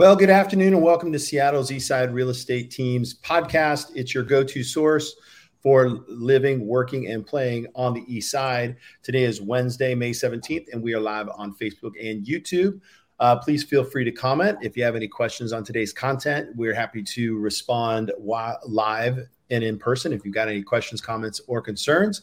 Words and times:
Well, 0.00 0.16
good 0.16 0.30
afternoon 0.30 0.72
and 0.72 0.82
welcome 0.82 1.12
to 1.12 1.18
Seattle's 1.18 1.70
Eastside 1.70 2.10
Real 2.14 2.30
Estate 2.30 2.70
Team's 2.70 3.20
podcast. 3.20 3.92
It's 3.94 4.14
your 4.14 4.22
go 4.22 4.42
to 4.42 4.64
source 4.64 5.14
for 5.62 5.88
living, 6.08 6.66
working, 6.66 7.08
and 7.08 7.26
playing 7.26 7.66
on 7.74 7.92
the 7.92 8.02
East 8.08 8.30
Side. 8.30 8.76
Today 9.02 9.24
is 9.24 9.42
Wednesday, 9.42 9.94
May 9.94 10.12
17th, 10.12 10.72
and 10.72 10.82
we 10.82 10.94
are 10.94 11.00
live 11.00 11.28
on 11.36 11.54
Facebook 11.54 11.92
and 12.00 12.24
YouTube. 12.24 12.80
Uh, 13.18 13.36
please 13.36 13.62
feel 13.62 13.84
free 13.84 14.04
to 14.04 14.10
comment 14.10 14.56
if 14.62 14.74
you 14.74 14.82
have 14.84 14.96
any 14.96 15.06
questions 15.06 15.52
on 15.52 15.64
today's 15.64 15.92
content. 15.92 16.48
We're 16.56 16.72
happy 16.72 17.02
to 17.02 17.36
respond 17.36 18.10
live 18.18 19.28
and 19.50 19.64
in 19.64 19.78
person 19.78 20.12
if 20.12 20.24
you've 20.24 20.34
got 20.34 20.48
any 20.48 20.62
questions, 20.62 21.00
comments, 21.00 21.40
or 21.46 21.60
concerns. 21.60 22.22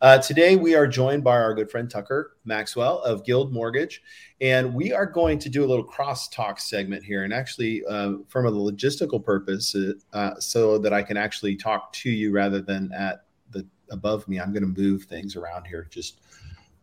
Uh, 0.00 0.16
today, 0.16 0.54
we 0.54 0.76
are 0.76 0.86
joined 0.86 1.24
by 1.24 1.36
our 1.36 1.52
good 1.54 1.68
friend 1.68 1.90
Tucker 1.90 2.36
Maxwell 2.44 3.00
of 3.00 3.24
Guild 3.24 3.52
Mortgage, 3.52 4.00
and 4.40 4.72
we 4.72 4.92
are 4.92 5.06
going 5.06 5.40
to 5.40 5.48
do 5.48 5.64
a 5.64 5.66
little 5.66 5.84
crosstalk 5.84 6.60
segment 6.60 7.02
here. 7.02 7.24
And 7.24 7.32
actually, 7.32 7.84
uh, 7.84 8.12
from 8.28 8.46
a 8.46 8.52
logistical 8.52 9.22
purpose, 9.22 9.74
uh, 10.12 10.38
so 10.38 10.78
that 10.78 10.92
I 10.92 11.02
can 11.02 11.16
actually 11.16 11.56
talk 11.56 11.92
to 11.94 12.10
you 12.10 12.30
rather 12.30 12.60
than 12.60 12.92
at 12.92 13.24
the 13.50 13.66
above 13.90 14.28
me, 14.28 14.38
I'm 14.38 14.52
going 14.52 14.72
to 14.72 14.80
move 14.80 15.02
things 15.04 15.34
around 15.34 15.66
here. 15.66 15.88
Just 15.90 16.20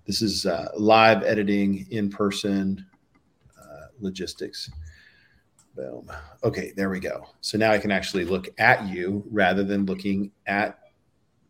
this 0.06 0.22
is 0.22 0.46
uh, 0.46 0.72
live 0.78 1.24
editing 1.24 1.88
in 1.92 2.10
person 2.10 2.86
uh, 3.58 3.88
logistics. 4.02 4.70
Boom. 5.76 6.10
Okay, 6.44 6.72
there 6.76 6.90
we 6.90 7.00
go. 7.00 7.28
So 7.42 7.58
now 7.58 7.72
I 7.72 7.78
can 7.78 7.92
actually 7.92 8.24
look 8.24 8.48
at 8.58 8.88
you 8.88 9.24
rather 9.30 9.64
than 9.64 9.86
looking 9.86 10.32
at 10.48 10.80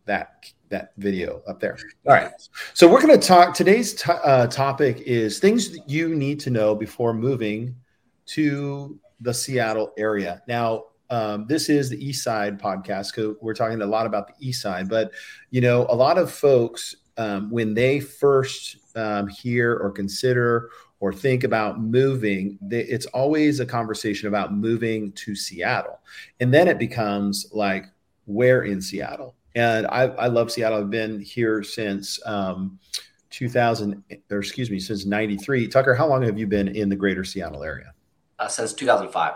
that 0.06 0.52
that 0.70 0.94
video 0.98 1.44
up 1.48 1.60
there. 1.60 1.78
All 2.08 2.14
right. 2.14 2.32
So 2.74 2.92
we're 2.92 3.02
going 3.02 3.20
to 3.20 3.28
talk. 3.28 3.54
Today's 3.54 3.94
t- 3.94 4.12
uh, 4.12 4.48
topic 4.48 5.02
is 5.02 5.38
things 5.38 5.70
that 5.72 5.88
you 5.88 6.16
need 6.16 6.40
to 6.42 6.50
know 6.50 6.74
before 6.74 7.14
moving 7.14 7.76
to 8.28 9.00
the 9.22 9.34
Seattle 9.34 9.94
area. 9.98 10.42
Now, 10.48 10.86
um, 11.12 11.46
this 11.46 11.70
is 11.70 11.90
the 11.90 12.04
East 12.04 12.24
Side 12.24 12.60
podcast 12.60 13.14
because 13.14 13.36
we're 13.42 13.54
talking 13.54 13.80
a 13.82 13.86
lot 13.86 14.08
about 14.08 14.28
the 14.28 14.34
East 14.40 14.62
Side. 14.62 14.90
But 14.90 15.12
you 15.52 15.62
know, 15.62 15.86
a 15.90 15.96
lot 15.96 16.18
of 16.18 16.32
folks 16.32 16.96
um, 17.18 17.52
when 17.52 17.74
they 17.76 18.00
first 18.00 18.78
um, 18.96 19.28
hear 19.28 19.76
or 19.76 19.92
consider 19.92 20.70
or 21.06 21.14
think 21.14 21.44
about 21.44 21.80
moving, 21.80 22.58
it's 22.72 23.06
always 23.08 23.60
a 23.60 23.66
conversation 23.66 24.28
about 24.28 24.56
moving 24.56 25.12
to 25.12 25.36
Seattle, 25.36 26.00
and 26.40 26.52
then 26.52 26.68
it 26.68 26.80
becomes 26.80 27.46
like, 27.52 27.86
where 28.26 28.64
in 28.64 28.82
Seattle? 28.82 29.36
And 29.54 29.86
I, 29.86 30.06
I 30.06 30.26
love 30.26 30.52
Seattle. 30.52 30.80
I've 30.80 30.90
been 30.90 31.20
here 31.20 31.62
since 31.62 32.20
um, 32.26 32.80
2000, 33.30 34.04
or 34.32 34.40
excuse 34.40 34.72
me, 34.72 34.80
since 34.80 35.06
93. 35.06 35.68
Tucker, 35.68 35.94
how 35.94 36.08
long 36.08 36.24
have 36.24 36.40
you 36.40 36.48
been 36.48 36.70
in 36.70 36.90
the 36.90 36.96
greater 36.96 37.24
Seattle 37.24 37.64
area? 37.64 37.94
Uh, 38.40 38.48
since 38.48 38.74
2005. 38.74 39.36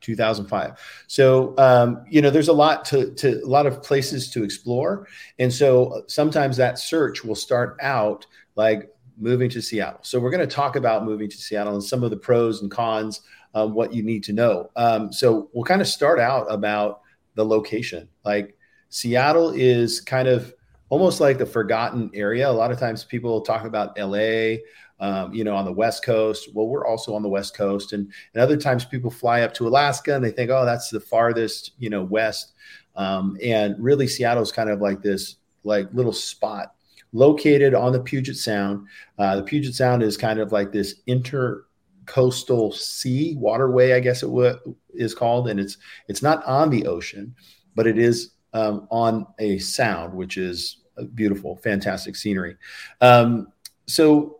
2005. 0.00 1.04
So, 1.06 1.54
um, 1.58 2.02
you 2.08 2.22
know, 2.22 2.30
there's 2.30 2.48
a 2.48 2.54
lot 2.54 2.86
to, 2.86 3.12
to 3.16 3.44
a 3.44 3.46
lot 3.46 3.66
of 3.66 3.82
places 3.82 4.30
to 4.30 4.42
explore. 4.42 5.06
And 5.38 5.52
so 5.52 6.02
sometimes 6.06 6.56
that 6.56 6.78
search 6.78 7.22
will 7.22 7.34
start 7.34 7.76
out 7.82 8.24
like 8.56 8.90
moving 9.20 9.50
to 9.50 9.62
Seattle. 9.62 10.00
So 10.02 10.18
we're 10.18 10.30
going 10.30 10.46
to 10.46 10.54
talk 10.54 10.76
about 10.76 11.04
moving 11.04 11.28
to 11.28 11.36
Seattle 11.36 11.74
and 11.74 11.84
some 11.84 12.02
of 12.02 12.10
the 12.10 12.16
pros 12.16 12.62
and 12.62 12.70
cons, 12.70 13.20
um, 13.54 13.74
what 13.74 13.92
you 13.92 14.02
need 14.02 14.24
to 14.24 14.32
know. 14.32 14.70
Um, 14.76 15.12
so 15.12 15.50
we'll 15.52 15.64
kind 15.64 15.80
of 15.80 15.86
start 15.86 16.18
out 16.18 16.46
about 16.50 17.02
the 17.34 17.44
location. 17.44 18.08
Like 18.24 18.56
Seattle 18.88 19.50
is 19.50 20.00
kind 20.00 20.28
of 20.28 20.54
almost 20.88 21.20
like 21.20 21.38
the 21.38 21.46
forgotten 21.46 22.10
area. 22.14 22.48
A 22.48 22.50
lot 22.50 22.70
of 22.70 22.78
times 22.78 23.04
people 23.04 23.40
talk 23.40 23.64
about 23.64 23.98
LA, 23.98 24.56
um, 24.98 25.32
you 25.32 25.44
know, 25.44 25.54
on 25.54 25.64
the 25.64 25.72
West 25.72 26.04
Coast. 26.04 26.48
Well, 26.52 26.66
we're 26.66 26.86
also 26.86 27.14
on 27.14 27.22
the 27.22 27.28
West 27.28 27.56
Coast, 27.56 27.92
and 27.92 28.12
and 28.34 28.42
other 28.42 28.56
times 28.56 28.84
people 28.84 29.10
fly 29.10 29.42
up 29.42 29.54
to 29.54 29.68
Alaska 29.68 30.14
and 30.14 30.24
they 30.24 30.30
think, 30.30 30.50
oh, 30.50 30.64
that's 30.64 30.90
the 30.90 31.00
farthest, 31.00 31.72
you 31.78 31.88
know, 31.88 32.02
west. 32.02 32.52
Um, 32.96 33.38
and 33.42 33.76
really, 33.78 34.08
Seattle 34.08 34.42
is 34.42 34.52
kind 34.52 34.68
of 34.68 34.80
like 34.80 35.00
this 35.02 35.36
like 35.62 35.88
little 35.92 36.12
spot 36.12 36.74
located 37.12 37.74
on 37.74 37.92
the 37.92 38.00
Puget 38.00 38.36
Sound. 38.36 38.86
Uh, 39.18 39.36
the 39.36 39.42
Puget 39.42 39.74
Sound 39.74 40.02
is 40.02 40.16
kind 40.16 40.38
of 40.38 40.52
like 40.52 40.72
this 40.72 41.02
intercoastal 41.08 42.74
sea 42.74 43.36
waterway, 43.36 43.92
I 43.92 44.00
guess 44.00 44.22
it 44.22 44.26
w- 44.26 44.76
is 44.94 45.14
called, 45.14 45.48
and 45.48 45.58
it's 45.58 45.78
it's 46.08 46.22
not 46.22 46.44
on 46.44 46.70
the 46.70 46.86
ocean, 46.86 47.34
but 47.74 47.86
it 47.86 47.98
is 47.98 48.32
um, 48.52 48.86
on 48.90 49.26
a 49.38 49.58
sound, 49.58 50.14
which 50.14 50.36
is 50.36 50.78
beautiful, 51.14 51.56
fantastic 51.56 52.16
scenery. 52.16 52.56
Um, 53.00 53.52
so, 53.86 54.38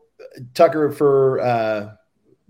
Tucker, 0.55 0.91
for 0.91 1.41
uh, 1.41 1.95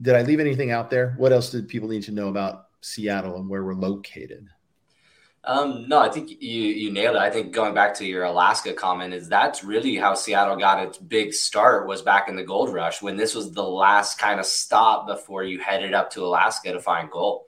did 0.03 0.15
I 0.15 0.23
leave 0.23 0.41
anything 0.41 0.71
out 0.71 0.91
there? 0.91 1.15
What 1.19 1.33
else 1.33 1.51
did 1.51 1.69
people 1.69 1.89
need 1.89 2.03
to 2.05 2.13
know 2.13 2.29
about 2.29 2.69
Seattle 2.81 3.37
and 3.37 3.49
where 3.49 3.65
we're 3.65 3.75
located? 3.75 4.49
Um, 5.43 5.89
no, 5.89 5.99
I 5.99 6.11
think 6.11 6.31
you 6.31 6.63
you 6.63 6.93
nailed 6.93 7.17
it. 7.17 7.23
I 7.23 7.31
think 7.31 7.53
going 7.53 7.73
back 7.73 7.95
to 7.95 8.05
your 8.05 8.25
Alaska 8.25 8.75
comment 8.75 9.15
is 9.15 9.29
that's 9.29 9.65
really 9.65 9.97
how 9.97 10.15
Seattle 10.15 10.57
got 10.57 10.87
its 10.87 10.99
big 10.99 11.33
start 11.33 11.87
was 11.87 12.03
back 12.03 12.29
in 12.29 12.37
the 12.37 12.45
gold 12.45 12.73
rush 12.73 13.01
when 13.01 13.17
this 13.17 13.35
was 13.35 13.53
the 13.53 13.63
last 13.63 14.19
kind 14.19 14.39
of 14.39 14.45
stop 14.45 15.07
before 15.07 15.43
you 15.43 15.59
headed 15.59 15.95
up 15.95 16.11
to 16.11 16.25
Alaska 16.25 16.73
to 16.73 16.81
find 16.81 17.11
gold. 17.11 17.45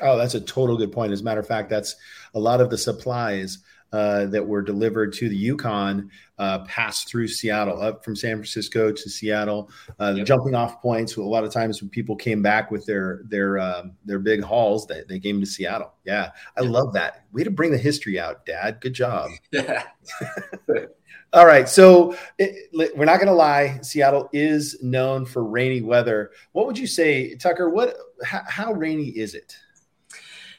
Oh, 0.00 0.16
that's 0.16 0.34
a 0.34 0.40
total 0.40 0.76
good 0.76 0.92
point. 0.92 1.12
As 1.12 1.22
a 1.22 1.24
matter 1.24 1.40
of 1.40 1.46
fact, 1.46 1.70
that's 1.70 1.96
a 2.34 2.38
lot 2.38 2.60
of 2.60 2.70
the 2.70 2.78
supplies 2.78 3.58
uh, 3.94 4.26
that 4.26 4.44
were 4.44 4.60
delivered 4.60 5.12
to 5.12 5.28
the 5.28 5.36
Yukon 5.36 6.10
uh, 6.38 6.64
passed 6.64 7.06
through 7.06 7.28
Seattle, 7.28 7.80
up 7.80 8.04
from 8.04 8.16
San 8.16 8.38
Francisco 8.38 8.90
to 8.90 9.08
Seattle. 9.08 9.70
Uh, 10.00 10.14
yep. 10.16 10.26
jumping 10.26 10.56
off 10.56 10.82
points. 10.82 11.14
A 11.14 11.22
lot 11.22 11.44
of 11.44 11.52
times 11.52 11.80
when 11.80 11.88
people 11.90 12.16
came 12.16 12.42
back 12.42 12.72
with 12.72 12.84
their 12.86 13.20
their 13.28 13.60
um, 13.60 13.92
their 14.04 14.18
big 14.18 14.42
hauls, 14.42 14.88
they, 14.88 15.02
they 15.08 15.20
came 15.20 15.38
to 15.38 15.46
Seattle. 15.46 15.92
Yeah, 16.04 16.30
I 16.56 16.62
yep. 16.62 16.72
love 16.72 16.92
that. 16.94 17.26
Way 17.32 17.44
to 17.44 17.52
bring 17.52 17.70
the 17.70 17.78
history 17.78 18.18
out, 18.18 18.44
Dan. 18.44 18.76
Good 18.80 18.94
job. 18.94 19.30
Yeah. 19.52 19.84
All 21.32 21.46
right, 21.46 21.68
so 21.68 22.16
it, 22.38 22.70
we're 22.72 23.04
not 23.04 23.16
going 23.16 23.26
to 23.26 23.32
lie. 23.32 23.80
Seattle 23.82 24.28
is 24.32 24.80
known 24.82 25.26
for 25.26 25.44
rainy 25.44 25.82
weather. 25.82 26.30
What 26.52 26.66
would 26.66 26.78
you 26.78 26.86
say, 26.86 27.34
Tucker? 27.34 27.70
What 27.70 27.96
how, 28.24 28.42
how 28.46 28.72
rainy 28.72 29.08
is 29.08 29.34
it? 29.34 29.56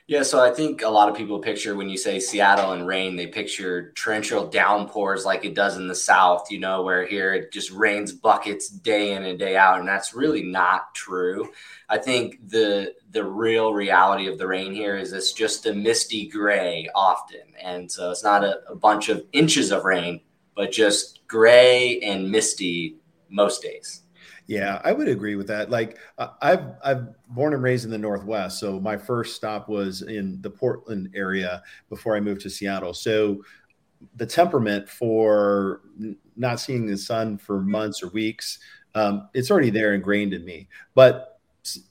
Yeah, 0.07 0.21
so 0.21 0.39
I 0.39 0.51
think 0.51 0.83
a 0.83 0.89
lot 0.89 1.09
of 1.09 1.15
people 1.15 1.39
picture 1.39 1.73
when 1.75 1.89
you 1.89 1.97
say 1.97 2.19
Seattle 2.19 2.73
and 2.73 2.85
rain, 2.85 3.15
they 3.15 3.25
picture 3.25 3.91
torrential 3.93 4.45
downpours 4.45 5.25
like 5.25 5.45
it 5.45 5.55
does 5.55 5.77
in 5.77 5.87
the 5.87 5.95
South, 5.95 6.51
you 6.51 6.59
know, 6.59 6.83
where 6.83 7.07
here 7.07 7.33
it 7.33 7.51
just 7.51 7.71
rains 7.71 8.11
buckets 8.11 8.69
day 8.69 9.13
in 9.13 9.25
and 9.25 9.39
day 9.39 9.57
out, 9.57 9.79
and 9.79 9.87
that's 9.87 10.13
really 10.13 10.43
not 10.43 10.93
true. 10.93 11.49
I 11.89 11.97
think 11.97 12.47
the 12.49 12.93
the 13.09 13.23
real 13.23 13.73
reality 13.73 14.27
of 14.27 14.37
the 14.37 14.45
rain 14.45 14.73
here 14.75 14.95
is 14.95 15.11
it's 15.11 15.33
just 15.33 15.65
a 15.65 15.73
misty 15.73 16.27
gray 16.27 16.87
often, 16.93 17.41
and 17.59 17.91
so 17.91 18.11
it's 18.11 18.23
not 18.23 18.43
a, 18.43 18.61
a 18.69 18.75
bunch 18.75 19.09
of 19.09 19.25
inches 19.31 19.71
of 19.71 19.85
rain, 19.85 20.21
but 20.55 20.71
just 20.71 21.25
gray 21.27 21.99
and 22.01 22.29
misty 22.29 22.97
most 23.29 23.63
days. 23.63 24.04
Yeah, 24.47 24.79
I 24.83 24.91
would 24.91 25.07
agree 25.07 25.35
with 25.35 25.47
that. 25.47 25.69
Like 25.69 25.97
I've 26.41 26.73
I've 26.83 27.07
born 27.29 27.53
and 27.53 27.63
raised 27.63 27.85
in 27.85 27.91
the 27.91 27.97
Northwest, 27.97 28.59
so 28.59 28.79
my 28.79 28.95
first 28.95 29.35
stop 29.35 29.67
was 29.67 30.03
in 30.03 30.39
the 30.41 30.49
Portland 30.49 31.09
area 31.15 31.63
before 31.89 32.15
I 32.15 32.19
moved 32.19 32.41
to 32.41 32.49
Seattle. 32.49 32.93
So 32.93 33.43
the 34.15 34.25
temperament 34.25 34.87
for 34.87 35.81
not 36.35 36.59
seeing 36.59 36.85
the 36.85 36.97
sun 36.97 37.37
for 37.37 37.61
months 37.61 38.03
or 38.03 38.09
weeks, 38.09 38.59
um, 38.93 39.29
it's 39.33 39.49
already 39.49 39.71
there 39.71 39.93
ingrained 39.93 40.33
in 40.33 40.45
me. 40.45 40.67
But 40.93 41.39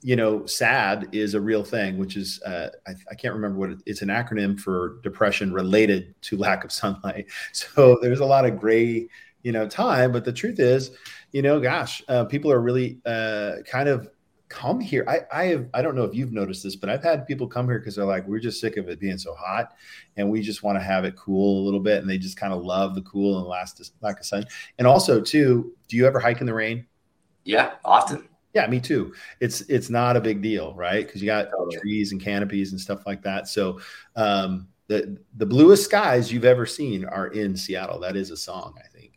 you 0.01 0.15
know, 0.15 0.45
SAD 0.45 1.09
is 1.11 1.33
a 1.33 1.41
real 1.41 1.63
thing, 1.63 1.97
which 1.97 2.15
is 2.15 2.41
uh, 2.43 2.69
I, 2.87 2.91
I, 3.11 3.15
can't 3.15 3.33
remember 3.33 3.59
what 3.59 3.71
it, 3.71 3.79
it's 3.85 4.01
an 4.01 4.07
acronym 4.07 4.57
for 4.57 5.01
depression 5.03 5.51
related 5.51 6.15
to 6.21 6.37
lack 6.37 6.63
of 6.63 6.71
sunlight. 6.71 7.27
So 7.53 7.97
there's 8.01 8.21
a 8.21 8.25
lot 8.25 8.45
of 8.45 8.57
gray, 8.57 9.09
you 9.43 9.51
know, 9.51 9.67
time. 9.67 10.13
But 10.13 10.23
the 10.23 10.31
truth 10.31 10.59
is, 10.59 10.91
you 11.35 11.41
know, 11.41 11.59
gosh, 11.59 12.01
uh, 12.07 12.23
people 12.23 12.49
are 12.49 12.61
really 12.61 13.01
uh, 13.05 13.55
kind 13.69 13.89
of 13.89 14.09
come 14.47 14.79
here. 14.79 15.03
I, 15.05 15.19
I 15.33 15.45
have, 15.47 15.67
I 15.73 15.81
don't 15.81 15.93
know 15.93 16.05
if 16.05 16.15
you've 16.15 16.31
noticed 16.31 16.63
this, 16.63 16.77
but 16.77 16.89
I've 16.89 17.03
had 17.03 17.27
people 17.27 17.45
come 17.45 17.65
here 17.65 17.77
because 17.77 17.97
they're 17.97 18.05
like, 18.05 18.25
we're 18.25 18.39
just 18.39 18.61
sick 18.61 18.77
of 18.77 18.87
it 18.87 19.01
being 19.01 19.17
so 19.17 19.35
hot, 19.35 19.73
and 20.15 20.31
we 20.31 20.39
just 20.39 20.63
want 20.63 20.77
to 20.77 20.81
have 20.81 21.03
it 21.03 21.17
cool 21.17 21.61
a 21.61 21.63
little 21.65 21.81
bit, 21.81 21.99
and 21.99 22.09
they 22.09 22.17
just 22.17 22.37
kind 22.37 22.53
of 22.53 22.63
love 22.63 22.95
the 22.95 23.01
cool 23.01 23.39
and 23.39 23.47
last 23.49 23.91
lack 23.99 24.17
of 24.17 24.25
sun. 24.25 24.45
And 24.79 24.87
also, 24.87 25.19
too, 25.19 25.75
do 25.89 25.97
you 25.97 26.07
ever 26.07 26.21
hike 26.21 26.39
in 26.39 26.47
the 26.47 26.53
rain? 26.53 26.85
Yeah, 27.43 27.73
often. 27.83 28.29
Yeah, 28.53 28.65
me 28.67 28.79
too. 28.79 29.13
It's 29.41 29.59
it's 29.63 29.89
not 29.89 30.15
a 30.15 30.21
big 30.21 30.41
deal, 30.41 30.73
right? 30.73 31.05
Because 31.05 31.21
you 31.21 31.25
got 31.25 31.49
totally. 31.51 31.75
trees 31.79 32.13
and 32.13 32.21
canopies 32.21 32.71
and 32.71 32.79
stuff 32.79 33.05
like 33.05 33.21
that. 33.23 33.49
So 33.49 33.81
um, 34.15 34.69
the 34.87 35.17
the 35.35 35.45
bluest 35.45 35.83
skies 35.83 36.31
you've 36.31 36.45
ever 36.45 36.65
seen 36.65 37.03
are 37.03 37.27
in 37.27 37.57
Seattle. 37.57 37.99
That 37.99 38.15
is 38.15 38.31
a 38.31 38.37
song, 38.37 38.79
I 38.79 38.87
think. 38.87 39.14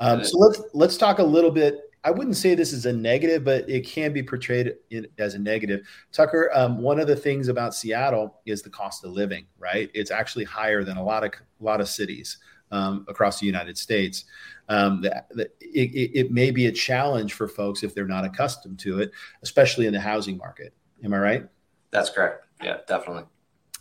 Um, 0.00 0.24
so 0.24 0.38
let's 0.38 0.60
let's 0.74 0.96
talk 0.96 1.18
a 1.18 1.24
little 1.24 1.50
bit. 1.50 1.80
I 2.04 2.10
wouldn't 2.10 2.36
say 2.36 2.54
this 2.54 2.72
is 2.72 2.86
a 2.86 2.92
negative, 2.92 3.42
but 3.42 3.68
it 3.68 3.84
can 3.84 4.12
be 4.12 4.22
portrayed 4.22 4.74
in, 4.90 5.08
as 5.18 5.34
a 5.34 5.38
negative. 5.38 5.86
Tucker, 6.12 6.50
um, 6.54 6.80
one 6.80 7.00
of 7.00 7.08
the 7.08 7.16
things 7.16 7.48
about 7.48 7.74
Seattle 7.74 8.40
is 8.46 8.62
the 8.62 8.70
cost 8.70 9.04
of 9.04 9.12
living. 9.12 9.46
Right, 9.58 9.90
it's 9.94 10.10
actually 10.10 10.44
higher 10.44 10.84
than 10.84 10.96
a 10.96 11.02
lot 11.02 11.24
of 11.24 11.32
a 11.32 11.64
lot 11.64 11.80
of 11.80 11.88
cities 11.88 12.38
um, 12.70 13.04
across 13.08 13.40
the 13.40 13.46
United 13.46 13.76
States. 13.76 14.24
Um, 14.68 15.00
that 15.02 15.28
it, 15.30 15.50
it, 15.60 16.18
it 16.18 16.32
may 16.32 16.50
be 16.50 16.66
a 16.66 16.72
challenge 16.72 17.34
for 17.34 17.46
folks 17.46 17.82
if 17.82 17.94
they're 17.94 18.06
not 18.06 18.24
accustomed 18.24 18.78
to 18.80 19.00
it, 19.00 19.12
especially 19.42 19.86
in 19.86 19.92
the 19.92 20.00
housing 20.00 20.36
market. 20.36 20.74
Am 21.04 21.14
I 21.14 21.18
right? 21.18 21.46
That's 21.90 22.10
correct. 22.10 22.46
Yeah, 22.62 22.78
definitely. 22.88 23.24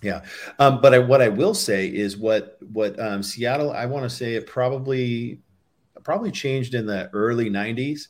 Yeah, 0.01 0.21
um, 0.59 0.81
but 0.81 0.93
I, 0.93 0.99
what 0.99 1.21
I 1.21 1.29
will 1.29 1.53
say 1.53 1.87
is 1.87 2.17
what 2.17 2.57
what 2.71 2.99
um, 2.99 3.23
Seattle. 3.23 3.71
I 3.71 3.85
want 3.85 4.03
to 4.03 4.09
say 4.09 4.35
it 4.35 4.45
probably 4.45 5.41
probably 6.05 6.31
changed 6.31 6.73
in 6.73 6.85
the 6.85 7.09
early 7.11 7.49
'90s 7.49 8.07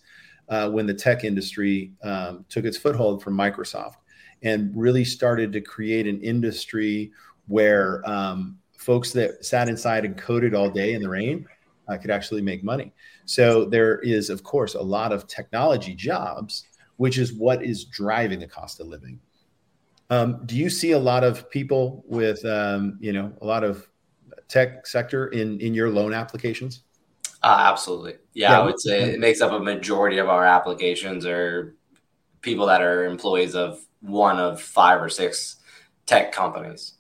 uh, 0.50 0.70
when 0.70 0.86
the 0.86 0.94
tech 0.94 1.24
industry 1.24 1.94
um, 2.04 2.46
took 2.50 2.66
its 2.66 2.78
foothold 2.78 3.24
from 3.24 3.36
Microsoft 3.36 3.96
and 4.44 4.72
really 4.76 5.04
started 5.04 5.52
to 5.54 5.62
create 5.62 6.06
an 6.06 6.22
industry 6.22 7.12
where 7.48 8.08
um, 8.08 8.60
folks 8.78 9.12
that 9.14 9.44
sat 9.44 9.68
inside 9.68 10.06
and 10.06 10.18
coded 10.18 10.54
all 10.54 10.70
day 10.70 10.94
in 10.94 11.02
the 11.02 11.10
rain 11.10 11.48
uh, 11.88 11.98
could 11.98 12.12
actually 12.12 12.42
make 12.42 12.64
money. 12.64 12.94
So 13.26 13.66
there 13.66 14.00
is, 14.00 14.30
of 14.30 14.44
course, 14.44 14.76
a 14.76 14.82
lot 14.82 15.12
of 15.12 15.28
technology 15.28 15.96
jobs, 15.96 16.68
which 16.98 17.18
is 17.18 17.34
what 17.34 17.64
is 17.64 17.86
driving 17.86 18.40
the 18.40 18.48
cost 18.48 18.80
of 18.80 18.88
living. 18.88 19.20
Um, 20.10 20.46
do 20.46 20.56
you 20.56 20.70
see 20.70 20.92
a 20.92 21.00
lot 21.00 21.24
of 21.24 21.50
people 21.50 22.04
with, 22.08 22.44
um, 22.46 22.98
you 23.00 23.12
know, 23.12 23.34
a 23.42 23.46
lot 23.46 23.64
of 23.64 23.88
tech 24.48 24.86
sector 24.86 25.28
in 25.28 25.60
in 25.60 25.74
your 25.74 25.90
loan 25.90 26.14
applications? 26.14 26.84
Uh, 27.46 27.58
absolutely. 27.60 28.16
Yeah, 28.34 28.54
yeah, 28.54 28.60
I 28.60 28.66
would 28.66 28.80
say 28.80 29.14
it 29.14 29.20
makes 29.20 29.40
up 29.40 29.52
a 29.52 29.60
majority 29.60 30.18
of 30.18 30.30
our 30.30 30.44
applications 30.44 31.28
are 31.28 31.76
people 32.42 32.66
that 32.66 32.82
are 32.82 33.06
employees 33.06 33.54
of 33.54 33.86
one 34.02 34.40
of 34.40 34.60
five 34.60 35.00
or 35.00 35.10
six 35.10 35.58
tech 36.08 36.32
companies. 36.32 36.94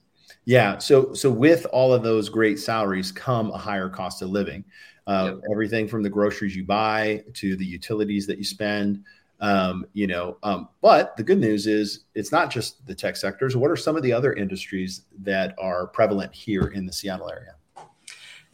Yeah. 0.45 0.77
So 0.77 1.15
so 1.15 1.31
with 1.31 1.65
all 1.71 1.91
of 1.93 2.03
those 2.03 2.29
great 2.29 2.59
salaries 2.59 3.11
come 3.11 3.49
a 3.49 3.57
higher 3.57 3.89
cost 3.89 4.21
of 4.21 4.29
living. 4.29 4.63
Uh, 5.07 5.31
yep. 5.33 5.43
Everything 5.51 5.87
from 5.87 6.03
the 6.03 6.11
groceries 6.11 6.55
you 6.55 6.63
buy 6.63 7.23
to 7.33 7.55
the 7.55 7.65
utilities 7.65 8.27
that 8.27 8.37
you 8.37 8.43
spend, 8.43 9.03
um, 9.39 9.83
you 9.93 10.05
know, 10.05 10.37
um, 10.43 10.69
but 10.79 11.17
the 11.17 11.23
good 11.23 11.39
news 11.39 11.65
is 11.65 12.05
it's 12.13 12.31
not 12.31 12.51
just 12.51 12.85
the 12.85 12.93
tech 12.93 13.15
sectors. 13.15 13.57
What 13.57 13.71
are 13.71 13.75
some 13.75 13.95
of 13.95 14.03
the 14.03 14.13
other 14.13 14.33
industries 14.33 15.05
that 15.21 15.55
are 15.57 15.87
prevalent 15.87 16.35
here 16.35 16.67
in 16.67 16.85
the 16.85 16.93
Seattle 16.93 17.31
area? 17.31 17.55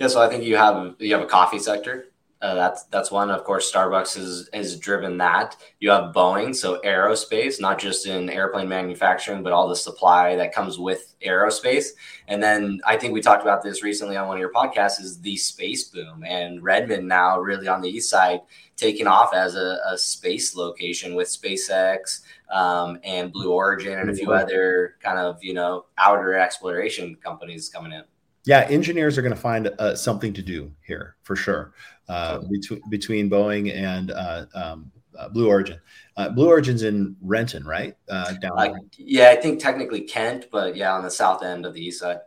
Yeah, 0.01 0.07
so 0.07 0.19
I 0.19 0.29
think 0.29 0.43
you 0.43 0.57
have 0.57 0.95
you 0.97 1.13
have 1.13 1.21
a 1.21 1.27
coffee 1.27 1.59
sector. 1.59 2.07
Uh, 2.41 2.55
that's 2.55 2.85
that's 2.85 3.11
one. 3.11 3.29
Of 3.29 3.43
course, 3.43 3.71
Starbucks 3.71 4.15
has 4.15 4.49
has 4.51 4.75
driven 4.79 5.19
that. 5.19 5.55
You 5.79 5.91
have 5.91 6.11
Boeing, 6.11 6.55
so 6.55 6.81
aerospace, 6.83 7.61
not 7.61 7.77
just 7.77 8.07
in 8.07 8.27
airplane 8.27 8.67
manufacturing, 8.67 9.43
but 9.43 9.53
all 9.53 9.69
the 9.69 9.75
supply 9.75 10.35
that 10.37 10.55
comes 10.55 10.79
with 10.79 11.13
aerospace. 11.23 11.89
And 12.27 12.41
then 12.41 12.81
I 12.83 12.97
think 12.97 13.13
we 13.13 13.21
talked 13.21 13.43
about 13.43 13.61
this 13.61 13.83
recently 13.83 14.17
on 14.17 14.27
one 14.27 14.37
of 14.37 14.41
your 14.41 14.51
podcasts. 14.51 14.99
Is 14.99 15.21
the 15.21 15.37
space 15.37 15.83
boom 15.83 16.23
and 16.27 16.63
Redmond 16.63 17.07
now 17.07 17.39
really 17.39 17.67
on 17.67 17.81
the 17.81 17.89
east 17.89 18.09
side 18.09 18.39
taking 18.77 19.05
off 19.05 19.35
as 19.35 19.53
a, 19.53 19.77
a 19.87 19.99
space 19.99 20.55
location 20.55 21.13
with 21.13 21.27
SpaceX 21.27 22.21
um, 22.51 22.97
and 23.03 23.31
Blue 23.31 23.51
Origin 23.51 23.99
and 23.99 24.09
a 24.09 24.15
few 24.15 24.33
other 24.33 24.95
kind 24.99 25.19
of 25.19 25.43
you 25.43 25.53
know 25.53 25.85
outer 25.99 26.33
exploration 26.33 27.15
companies 27.23 27.69
coming 27.69 27.91
in. 27.91 28.03
Yeah, 28.45 28.61
engineers 28.69 29.17
are 29.17 29.21
going 29.21 29.35
to 29.35 29.39
find 29.39 29.67
uh, 29.77 29.95
something 29.95 30.33
to 30.33 30.41
do 30.41 30.71
here 30.85 31.15
for 31.23 31.35
sure. 31.35 31.73
Uh, 32.09 32.39
between 32.49 32.81
between 32.89 33.29
Boeing 33.29 33.73
and 33.73 34.11
uh, 34.11 34.45
um, 34.53 34.91
uh, 35.17 35.29
Blue 35.29 35.47
Origin. 35.47 35.79
Uh, 36.17 36.29
Blue 36.29 36.49
Origin's 36.49 36.83
in 36.83 37.15
Renton, 37.21 37.63
right? 37.63 37.95
Uh, 38.09 38.33
down 38.33 38.89
yeah, 38.97 39.29
I 39.29 39.35
think 39.35 39.61
technically 39.61 40.01
Kent, 40.01 40.47
but 40.51 40.75
yeah, 40.75 40.93
on 40.93 41.03
the 41.03 41.11
south 41.11 41.43
end 41.43 41.65
of 41.65 41.73
the 41.73 41.81
east 41.81 41.99
side. 41.99 42.17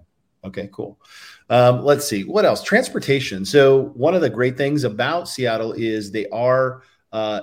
Okay, 0.44 0.68
cool. 0.72 0.98
Um, 1.50 1.84
let's 1.84 2.06
see 2.06 2.24
what 2.24 2.44
else. 2.44 2.62
Transportation. 2.62 3.44
So 3.44 3.86
one 3.94 4.14
of 4.14 4.20
the 4.20 4.30
great 4.30 4.56
things 4.56 4.84
about 4.84 5.28
Seattle 5.28 5.72
is 5.72 6.10
they 6.10 6.28
are 6.28 6.82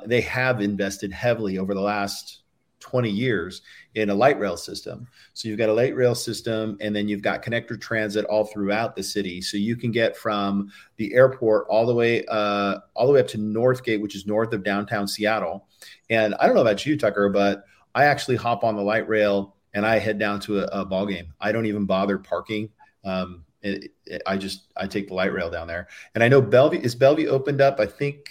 they 0.05 0.21
have 0.21 0.61
invested 0.61 1.11
heavily 1.11 1.57
over 1.57 1.73
the 1.73 1.81
last 1.81 2.41
20 2.79 3.09
years 3.09 3.61
in 3.95 4.09
a 4.09 4.15
light 4.15 4.39
rail 4.39 4.55
system. 4.55 5.07
So 5.33 5.49
you've 5.49 5.57
got 5.57 5.69
a 5.69 5.73
light 5.73 5.95
rail 5.95 6.15
system, 6.15 6.77
and 6.79 6.95
then 6.95 7.07
you've 7.07 7.21
got 7.21 7.43
connector 7.43 7.79
transit 7.79 8.25
all 8.25 8.45
throughout 8.45 8.95
the 8.95 9.03
city. 9.03 9.41
So 9.41 9.57
you 9.57 9.75
can 9.75 9.91
get 9.91 10.15
from 10.15 10.71
the 10.97 11.13
airport 11.13 11.67
all 11.69 11.85
the 11.85 11.93
way 11.93 12.23
uh, 12.25 12.77
all 12.95 13.07
the 13.07 13.13
way 13.13 13.19
up 13.19 13.27
to 13.29 13.37
Northgate, 13.37 14.01
which 14.01 14.15
is 14.15 14.25
north 14.25 14.53
of 14.53 14.63
downtown 14.63 15.07
Seattle. 15.07 15.67
And 16.09 16.35
I 16.35 16.45
don't 16.45 16.55
know 16.55 16.61
about 16.61 16.85
you, 16.85 16.97
Tucker, 16.97 17.29
but 17.29 17.65
I 17.93 18.05
actually 18.05 18.37
hop 18.37 18.63
on 18.63 18.75
the 18.75 18.81
light 18.81 19.07
rail 19.07 19.55
and 19.73 19.85
I 19.85 19.99
head 19.99 20.19
down 20.19 20.39
to 20.41 20.59
a, 20.59 20.81
a 20.81 20.85
ball 20.85 21.05
game. 21.05 21.33
I 21.39 21.51
don't 21.51 21.65
even 21.65 21.85
bother 21.85 22.17
parking. 22.17 22.69
Um, 23.03 23.45
it, 23.61 23.91
it, 24.05 24.21
I 24.25 24.37
just 24.37 24.67
I 24.77 24.87
take 24.87 25.07
the 25.07 25.13
light 25.13 25.33
rail 25.33 25.49
down 25.49 25.67
there. 25.67 25.87
And 26.15 26.23
I 26.23 26.27
know 26.27 26.41
Bellevue 26.41 26.79
is 26.79 26.95
Bellevue 26.95 27.27
opened 27.27 27.61
up. 27.61 27.79
I 27.79 27.85
think 27.85 28.29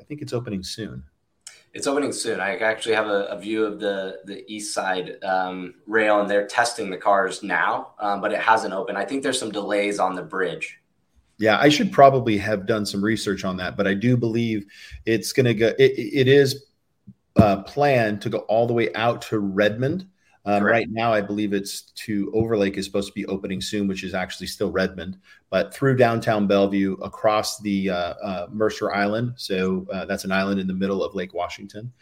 I 0.00 0.02
think 0.04 0.22
it's 0.22 0.32
opening 0.32 0.62
soon. 0.62 1.04
It's 1.72 1.86
opening 1.86 2.12
soon. 2.12 2.40
I 2.40 2.56
actually 2.56 2.96
have 2.96 3.06
a, 3.06 3.26
a 3.26 3.38
view 3.38 3.64
of 3.64 3.78
the 3.78 4.20
the 4.24 4.44
east 4.52 4.74
side 4.74 5.22
um, 5.22 5.74
rail, 5.86 6.20
and 6.20 6.28
they're 6.28 6.46
testing 6.46 6.90
the 6.90 6.96
cars 6.96 7.42
now, 7.42 7.92
um, 8.00 8.20
but 8.20 8.32
it 8.32 8.40
hasn't 8.40 8.74
opened. 8.74 8.98
I 8.98 9.04
think 9.04 9.22
there's 9.22 9.38
some 9.38 9.52
delays 9.52 9.98
on 10.00 10.14
the 10.14 10.22
bridge. 10.22 10.80
Yeah, 11.38 11.58
I 11.58 11.68
should 11.68 11.92
probably 11.92 12.36
have 12.38 12.66
done 12.66 12.84
some 12.84 13.02
research 13.02 13.44
on 13.44 13.56
that, 13.58 13.76
but 13.76 13.86
I 13.86 13.94
do 13.94 14.16
believe 14.16 14.66
it's 15.06 15.32
going 15.32 15.46
to 15.46 15.54
go. 15.54 15.68
It, 15.78 15.92
it 15.92 16.28
is 16.28 16.66
uh, 17.36 17.62
planned 17.62 18.20
to 18.22 18.30
go 18.30 18.38
all 18.40 18.66
the 18.66 18.74
way 18.74 18.92
out 18.94 19.22
to 19.22 19.38
Redmond 19.38 20.06
um, 20.44 20.62
right 20.62 20.88
now, 20.90 21.12
I 21.12 21.20
believe 21.20 21.52
it's 21.52 21.82
to 21.82 22.30
Overlake 22.34 22.78
is 22.78 22.86
supposed 22.86 23.08
to 23.08 23.14
be 23.14 23.26
opening 23.26 23.60
soon, 23.60 23.86
which 23.86 24.04
is 24.04 24.14
actually 24.14 24.46
still 24.46 24.70
Redmond, 24.70 25.18
but 25.50 25.74
through 25.74 25.96
downtown 25.96 26.46
Bellevue 26.46 26.94
across 27.02 27.58
the 27.60 27.90
uh, 27.90 28.14
uh, 28.22 28.46
Mercer 28.50 28.92
Island. 28.92 29.34
So 29.36 29.86
uh, 29.92 30.06
that's 30.06 30.24
an 30.24 30.32
island 30.32 30.58
in 30.58 30.66
the 30.66 30.74
middle 30.74 31.04
of 31.04 31.14
Lake 31.14 31.34
Washington. 31.34 31.92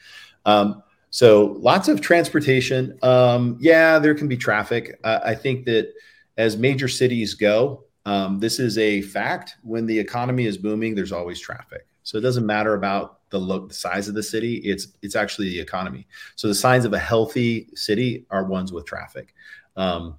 Um, 0.46 0.82
so 1.10 1.56
lots 1.58 1.88
of 1.88 2.00
transportation. 2.00 2.96
Um, 3.02 3.58
yeah, 3.60 3.98
there 3.98 4.14
can 4.14 4.28
be 4.28 4.36
traffic. 4.36 5.00
I 5.02 5.34
think 5.34 5.64
that 5.64 5.92
as 6.36 6.56
major 6.56 6.86
cities 6.86 7.34
go, 7.34 7.84
um, 8.06 8.38
this 8.38 8.60
is 8.60 8.78
a 8.78 9.02
fact. 9.02 9.56
When 9.62 9.84
the 9.86 9.98
economy 9.98 10.46
is 10.46 10.56
booming, 10.56 10.94
there's 10.94 11.12
always 11.12 11.40
traffic. 11.40 11.86
So 12.04 12.18
it 12.18 12.20
doesn't 12.20 12.46
matter 12.46 12.74
about 12.74 13.17
the 13.30 13.38
look, 13.38 13.68
the 13.68 13.74
size 13.74 14.08
of 14.08 14.14
the 14.14 14.22
city. 14.22 14.56
It's 14.56 14.88
it's 15.02 15.16
actually 15.16 15.50
the 15.50 15.60
economy. 15.60 16.06
So 16.36 16.48
the 16.48 16.54
signs 16.54 16.84
of 16.84 16.92
a 16.92 16.98
healthy 16.98 17.68
city 17.74 18.26
are 18.30 18.44
ones 18.44 18.72
with 18.72 18.86
traffic. 18.86 19.34
Um, 19.76 20.16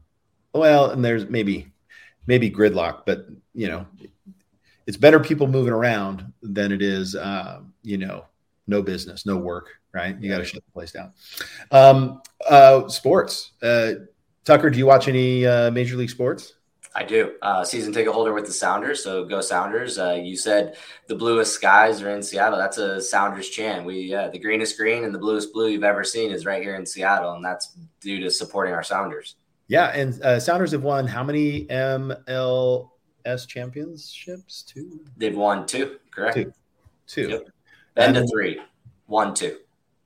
well, 0.53 0.91
and 0.91 1.03
there's 1.03 1.29
maybe 1.29 1.71
maybe 2.27 2.49
gridlock, 2.49 3.01
but 3.05 3.27
you 3.53 3.67
know, 3.67 3.85
it's 4.87 4.97
better 4.97 5.19
people 5.19 5.47
moving 5.47 5.73
around 5.73 6.31
than 6.41 6.71
it 6.71 6.81
is 6.81 7.15
uh, 7.15 7.61
you 7.83 7.97
know 7.97 8.25
no 8.67 8.81
business, 8.81 9.25
no 9.25 9.37
work. 9.37 9.69
Right? 9.91 10.15
You 10.19 10.29
got 10.29 10.37
to 10.37 10.45
shut 10.45 10.63
the 10.63 10.71
place 10.71 10.91
down. 10.91 11.13
Um, 11.71 12.21
uh, 12.47 12.87
sports. 12.89 13.53
Uh, 13.61 13.93
Tucker, 14.45 14.69
do 14.69 14.77
you 14.77 14.85
watch 14.85 15.07
any 15.07 15.45
uh, 15.45 15.71
major 15.71 15.95
league 15.95 16.09
sports? 16.11 16.53
I 16.95 17.03
do. 17.03 17.33
Uh, 17.41 17.63
season 17.63 17.93
ticket 17.93 18.11
holder 18.11 18.33
with 18.33 18.45
the 18.45 18.51
Sounders, 18.51 19.03
so 19.03 19.23
go 19.23 19.41
Sounders. 19.41 19.99
Uh, 19.99 20.19
you 20.21 20.35
said 20.35 20.75
the 21.07 21.15
bluest 21.15 21.53
skies 21.53 22.01
are 22.01 22.09
in 22.09 22.23
Seattle. 22.23 22.57
That's 22.57 22.77
a 22.77 22.99
Sounders 22.99 23.49
chant. 23.49 23.85
We 23.85 24.13
uh, 24.13 24.29
the 24.29 24.39
greenest 24.39 24.77
green 24.77 25.03
and 25.03 25.13
the 25.13 25.19
bluest 25.19 25.53
blue 25.53 25.69
you've 25.69 25.83
ever 25.83 26.03
seen 26.03 26.31
is 26.31 26.45
right 26.45 26.63
here 26.63 26.75
in 26.75 26.85
Seattle, 26.85 27.33
and 27.33 27.45
that's 27.45 27.77
due 28.01 28.19
to 28.21 28.31
supporting 28.31 28.73
our 28.73 28.83
Sounders. 28.83 29.35
Yeah, 29.67 29.87
and 29.89 30.19
uh, 30.23 30.39
Sounders 30.39 30.71
have 30.71 30.83
won 30.83 31.05
how 31.05 31.23
many 31.23 31.65
MLS 31.65 32.87
championships? 33.47 34.63
Two. 34.63 35.01
They've 35.15 35.37
won 35.37 35.67
two. 35.67 35.97
Correct. 36.09 36.35
Two. 36.35 36.53
Two. 37.05 37.29
Yep. 37.29 37.49
Been 37.95 38.13
to 38.15 38.27
three. 38.27 38.59
One, 39.05 39.35
two. 39.35 39.59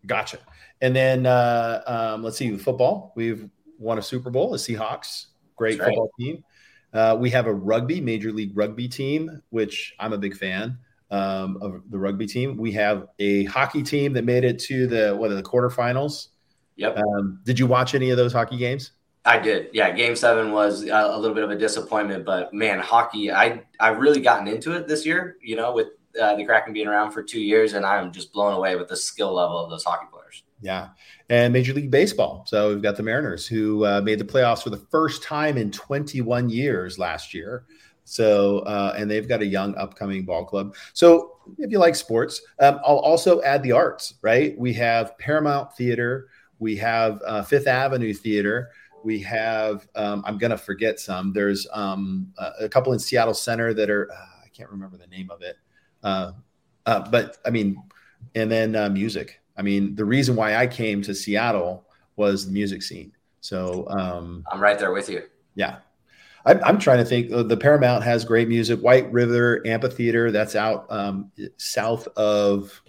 Gotcha. 0.06 0.40
And 0.82 0.94
then 0.94 1.26
uh, 1.26 1.82
um, 1.88 2.24
let's 2.24 2.38
see, 2.38 2.58
football. 2.58 3.14
We've 3.16 3.50
won 3.80 4.00
a 4.00 4.02
Super 4.02 4.30
Bowl. 4.30 4.52
The 4.52 4.58
Seahawks, 4.58 5.28
great 5.56 5.80
football 5.80 6.12
team. 6.20 6.44
Uh, 6.94 7.18
we 7.20 7.30
have 7.32 7.48
a 7.48 7.54
rugby, 7.54 8.00
Major 8.00 8.32
League 8.32 8.52
Rugby 8.56 8.88
team, 8.88 9.42
which 9.50 9.96
I'm 10.00 10.14
a 10.14 10.18
big 10.18 10.38
fan 10.38 10.78
um, 11.12 11.58
of 11.62 11.82
the 11.90 11.98
rugby 11.98 12.28
team. 12.28 12.58
We 12.58 12.72
have 12.74 13.08
a 13.20 13.46
hockey 13.46 13.84
team 13.84 14.14
that 14.14 14.26
made 14.26 14.44
it 14.44 14.60
to 14.60 14.88
the 14.88 15.16
what 15.16 15.32
are 15.32 15.36
the 15.36 15.44
quarterfinals. 15.44 16.28
Yep. 16.76 16.98
Um, 16.98 17.40
did 17.44 17.60
you 17.60 17.68
watch 17.68 17.96
any 17.96 18.10
of 18.10 18.18
those 18.18 18.34
hockey 18.34 18.58
games? 18.58 18.92
I 19.26 19.40
did. 19.40 19.70
Yeah, 19.72 19.92
Game 19.92 20.16
Seven 20.16 20.52
was 20.52 20.84
a 20.84 21.18
little 21.18 21.34
bit 21.34 21.44
of 21.44 21.52
a 21.52 21.56
disappointment, 21.56 22.26
but 22.26 22.54
man, 22.54 22.80
hockey, 22.80 23.32
I 23.32 23.64
I 23.80 23.90
really 23.90 24.20
gotten 24.20 24.48
into 24.48 24.74
it 24.74 24.88
this 24.88 25.06
year. 25.06 25.38
You 25.42 25.56
know, 25.56 25.72
with 25.72 25.88
uh, 26.22 26.36
the 26.36 26.46
Kraken 26.46 26.74
being 26.74 26.88
around 26.88 27.12
for 27.12 27.24
two 27.24 27.40
years, 27.40 27.74
and 27.74 27.86
I'm 27.86 28.12
just 28.12 28.34
blown 28.34 28.54
away 28.54 28.76
with 28.76 28.90
the 28.90 28.98
skill 28.98 29.34
level 29.34 29.58
of 29.64 29.70
those 29.70 29.84
hockey 29.84 30.08
players. 30.12 30.23
Yeah. 30.62 30.90
And 31.30 31.52
Major 31.52 31.74
League 31.74 31.92
Baseball. 31.92 32.46
So 32.48 32.70
we've 32.70 32.82
got 32.82 32.96
the 32.96 33.04
Mariners 33.04 33.46
who 33.46 33.86
uh, 33.86 34.02
made 34.02 34.20
the 34.20 34.26
playoffs 34.26 34.64
for 34.64 34.70
the 34.70 34.78
first 34.78 35.22
time 35.22 35.58
in 35.58 35.72
21 35.72 36.50
years 36.50 36.98
last 36.98 37.34
year. 37.34 37.66
So, 38.06 38.60
uh, 38.60 38.96
and 38.98 39.10
they've 39.10 39.28
got 39.28 39.42
a 39.42 39.46
young 39.46 39.76
upcoming 39.76 40.26
ball 40.26 40.46
club. 40.46 40.76
So, 40.94 41.38
if 41.58 41.72
you 41.72 41.80
like 41.80 41.96
sports, 41.96 42.42
um, 42.60 42.80
I'll 42.86 42.98
also 42.98 43.42
add 43.44 43.64
the 43.64 43.72
arts, 43.72 44.16
right? 44.22 44.58
We 44.58 44.74
have 44.74 45.18
Paramount 45.18 45.76
Theater, 45.76 46.30
we 46.60 46.76
have 46.78 47.22
uh, 47.26 47.44
Fifth 47.44 47.68
Avenue 47.68 48.14
Theater, 48.14 48.72
we 49.04 49.20
have, 49.22 49.88
um, 49.96 50.24
I'm 50.26 50.38
going 50.38 50.52
to 50.52 50.58
forget 50.58 51.00
some. 51.00 51.34
There's 51.34 51.68
um, 51.74 52.34
a 52.60 52.70
couple 52.70 52.94
in 52.94 53.00
Seattle 53.00 53.34
Center 53.34 53.74
that 53.74 53.90
are, 53.90 54.10
uh, 54.12 54.46
I 54.46 54.48
can't 54.50 54.70
remember 54.70 54.98
the 54.98 55.08
name 55.08 55.30
of 55.30 55.42
it. 55.42 55.58
Uh, 56.04 56.32
uh, 56.86 57.10
but 57.10 57.38
I 57.46 57.50
mean, 57.50 57.82
and 58.36 58.50
then 58.50 58.94
music 58.94 59.42
I 59.58 59.62
mean, 59.62 59.96
the 59.96 60.06
reason 60.06 60.36
why 60.36 60.56
I 60.56 60.68
came 60.68 61.02
to 61.04 61.14
Seattle 61.14 61.86
was 62.16 62.46
the 62.46 62.52
music 62.52 62.82
scene. 62.82 63.12
So 63.42 63.88
um, 63.90 64.44
I'm 64.52 64.62
right 64.62 64.80
there 64.80 64.92
with 64.92 65.10
you. 65.10 65.24
Yeah. 65.56 65.78
I'm, 66.46 66.62
I'm 66.64 66.80
trying 66.80 66.98
to 66.98 67.06
think. 67.06 67.30
The 67.30 67.58
Paramount 67.58 68.04
has 68.04 68.26
great 68.26 68.48
music. 68.48 68.80
White 68.80 69.12
River 69.12 69.62
Amphitheater, 69.66 70.32
that's 70.32 70.56
out 70.56 70.86
um, 70.90 71.32
south 71.58 72.08
of 72.18 72.82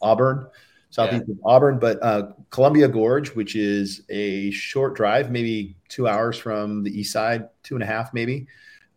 Auburn, 0.00 0.46
southeast 0.90 1.24
yeah. 1.26 1.34
of 1.34 1.40
Auburn. 1.44 1.78
But 1.78 2.02
uh, 2.02 2.28
Columbia 2.50 2.88
Gorge, 2.88 3.34
which 3.34 3.56
is 3.56 4.02
a 4.08 4.50
short 4.52 4.94
drive, 4.94 5.30
maybe 5.30 5.76
two 5.88 6.06
hours 6.06 6.36
from 6.36 6.84
the 6.84 6.96
east 6.96 7.12
side, 7.12 7.48
two 7.62 7.74
and 7.74 7.82
a 7.82 7.86
half, 7.86 8.14
maybe. 8.14 8.46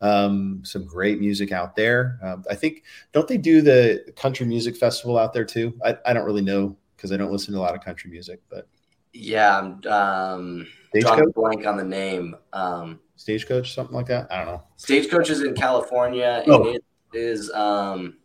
Um, 0.01 0.62
some 0.63 0.86
great 0.86 1.20
music 1.20 1.51
out 1.51 1.75
there. 1.75 2.20
Um, 2.24 2.46
I 2.50 2.56
think, 2.56 2.84
don't 3.12 3.27
they 3.27 3.38
do 3.38 3.62
the 3.62 4.13
country 4.15 4.46
music 4.46 4.77
festival 4.77 5.18
out 5.18 5.34
there 5.34 5.44
too? 5.44 5.77
I, 5.84 5.98
I 6.06 6.13
don't 6.13 6.25
really 6.25 6.41
know 6.41 6.77
because 7.00 7.13
I 7.13 7.18
don't 7.18 7.32
listen 7.32 7.53
to 7.53 7.60
a 7.60 7.62
lot 7.62 7.75
of 7.75 7.82
country 7.82 8.12
music, 8.12 8.41
but 8.50 8.68
yeah, 9.13 9.58
um, 9.89 10.68
drawing 10.94 11.32
blank 11.32 11.65
on 11.65 11.77
the 11.77 11.84
name. 11.84 12.36
Um, 12.51 13.00
Stagecoach, 13.15 13.74
something 13.74 13.96
like 13.96 14.08
that. 14.08 14.32
I 14.32 14.38
don't 14.38 14.48
know. 14.48 14.63
Stagecoach 14.75 15.29
is 15.29 15.41
in 15.41 15.56
California, 15.56 16.44
and 16.44 16.53
oh. 16.53 16.68
it 16.68 16.84
is 17.13 17.51
um, 17.51 18.18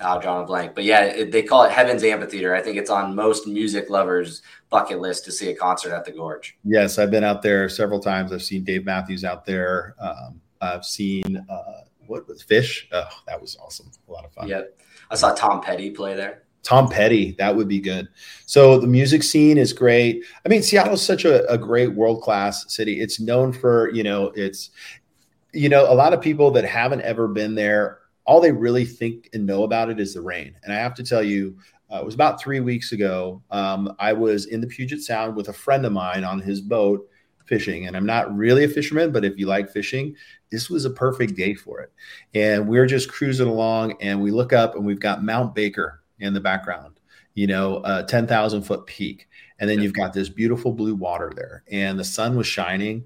I'll 0.00 0.20
draw 0.20 0.42
a 0.42 0.46
blank, 0.46 0.74
but 0.74 0.84
yeah, 0.84 1.04
it, 1.04 1.32
they 1.32 1.42
call 1.42 1.64
it 1.64 1.72
Heaven's 1.72 2.02
Amphitheater. 2.02 2.54
I 2.54 2.62
think 2.62 2.76
it's 2.76 2.90
on 2.90 3.14
most 3.14 3.46
music 3.46 3.90
lovers' 3.90 4.42
bucket 4.70 5.00
list 5.00 5.24
to 5.26 5.32
see 5.32 5.50
a 5.50 5.54
concert 5.54 5.94
at 5.94 6.04
the 6.04 6.12
Gorge. 6.12 6.56
Yes, 6.64 6.98
I've 6.98 7.10
been 7.10 7.24
out 7.24 7.42
there 7.42 7.68
several 7.68 8.00
times. 8.00 8.32
I've 8.32 8.42
seen 8.42 8.64
Dave 8.64 8.84
Matthews 8.84 9.24
out 9.24 9.44
there. 9.44 9.94
Um, 10.00 10.40
I've 10.60 10.84
seen 10.84 11.44
uh, 11.48 11.82
what 12.06 12.26
was 12.26 12.42
Phish. 12.42 12.84
Oh, 12.92 13.08
that 13.26 13.40
was 13.40 13.56
awesome. 13.60 13.90
A 14.08 14.12
lot 14.12 14.24
of 14.24 14.32
fun. 14.32 14.48
Yep, 14.48 14.80
I 15.10 15.14
saw 15.16 15.34
Tom 15.34 15.60
Petty 15.60 15.90
play 15.90 16.14
there. 16.14 16.44
Tom 16.62 16.88
Petty, 16.88 17.32
that 17.38 17.54
would 17.56 17.68
be 17.68 17.80
good. 17.80 18.08
So 18.46 18.78
the 18.78 18.86
music 18.86 19.22
scene 19.22 19.58
is 19.58 19.72
great. 19.72 20.24
I 20.44 20.48
mean, 20.48 20.62
Seattle 20.62 20.94
is 20.94 21.02
such 21.02 21.24
a, 21.24 21.50
a 21.50 21.56
great 21.56 21.94
world 21.94 22.22
class 22.22 22.72
city. 22.72 23.00
It's 23.00 23.20
known 23.20 23.52
for, 23.52 23.90
you 23.92 24.02
know, 24.02 24.32
it's, 24.34 24.70
you 25.52 25.68
know, 25.68 25.90
a 25.90 25.94
lot 25.94 26.12
of 26.12 26.20
people 26.20 26.50
that 26.52 26.64
haven't 26.64 27.02
ever 27.02 27.28
been 27.28 27.54
there, 27.54 28.00
all 28.24 28.40
they 28.40 28.52
really 28.52 28.84
think 28.84 29.30
and 29.32 29.46
know 29.46 29.62
about 29.62 29.88
it 29.88 29.98
is 29.98 30.14
the 30.14 30.20
rain. 30.20 30.54
And 30.62 30.72
I 30.72 30.76
have 30.76 30.94
to 30.96 31.02
tell 31.02 31.22
you, 31.22 31.56
uh, 31.90 32.00
it 32.00 32.04
was 32.04 32.14
about 32.14 32.40
three 32.40 32.60
weeks 32.60 32.92
ago. 32.92 33.42
Um, 33.50 33.94
I 33.98 34.12
was 34.12 34.46
in 34.46 34.60
the 34.60 34.66
Puget 34.66 35.00
Sound 35.00 35.36
with 35.36 35.48
a 35.48 35.54
friend 35.54 35.86
of 35.86 35.92
mine 35.92 36.22
on 36.22 36.38
his 36.38 36.60
boat 36.60 37.08
fishing. 37.46 37.86
And 37.86 37.96
I'm 37.96 38.06
not 38.06 38.34
really 38.36 38.64
a 38.64 38.68
fisherman, 38.68 39.10
but 39.10 39.24
if 39.24 39.38
you 39.38 39.46
like 39.46 39.70
fishing, 39.70 40.14
this 40.50 40.68
was 40.68 40.84
a 40.84 40.90
perfect 40.90 41.34
day 41.34 41.54
for 41.54 41.80
it. 41.80 41.90
And 42.34 42.68
we 42.68 42.78
are 42.78 42.86
just 42.86 43.10
cruising 43.10 43.48
along 43.48 43.94
and 44.00 44.20
we 44.22 44.30
look 44.30 44.52
up 44.52 44.74
and 44.76 44.84
we've 44.84 45.00
got 45.00 45.24
Mount 45.24 45.54
Baker 45.54 45.97
in 46.20 46.34
the 46.34 46.40
background, 46.40 47.00
you 47.34 47.46
know, 47.46 47.82
a 47.84 48.04
10,000 48.04 48.62
foot 48.62 48.86
peak. 48.86 49.28
And 49.58 49.68
then 49.68 49.80
you've 49.80 49.92
got 49.92 50.12
this 50.12 50.28
beautiful 50.28 50.72
blue 50.72 50.94
water 50.94 51.32
there, 51.34 51.64
and 51.70 51.98
the 51.98 52.04
sun 52.04 52.36
was 52.36 52.46
shining. 52.46 53.04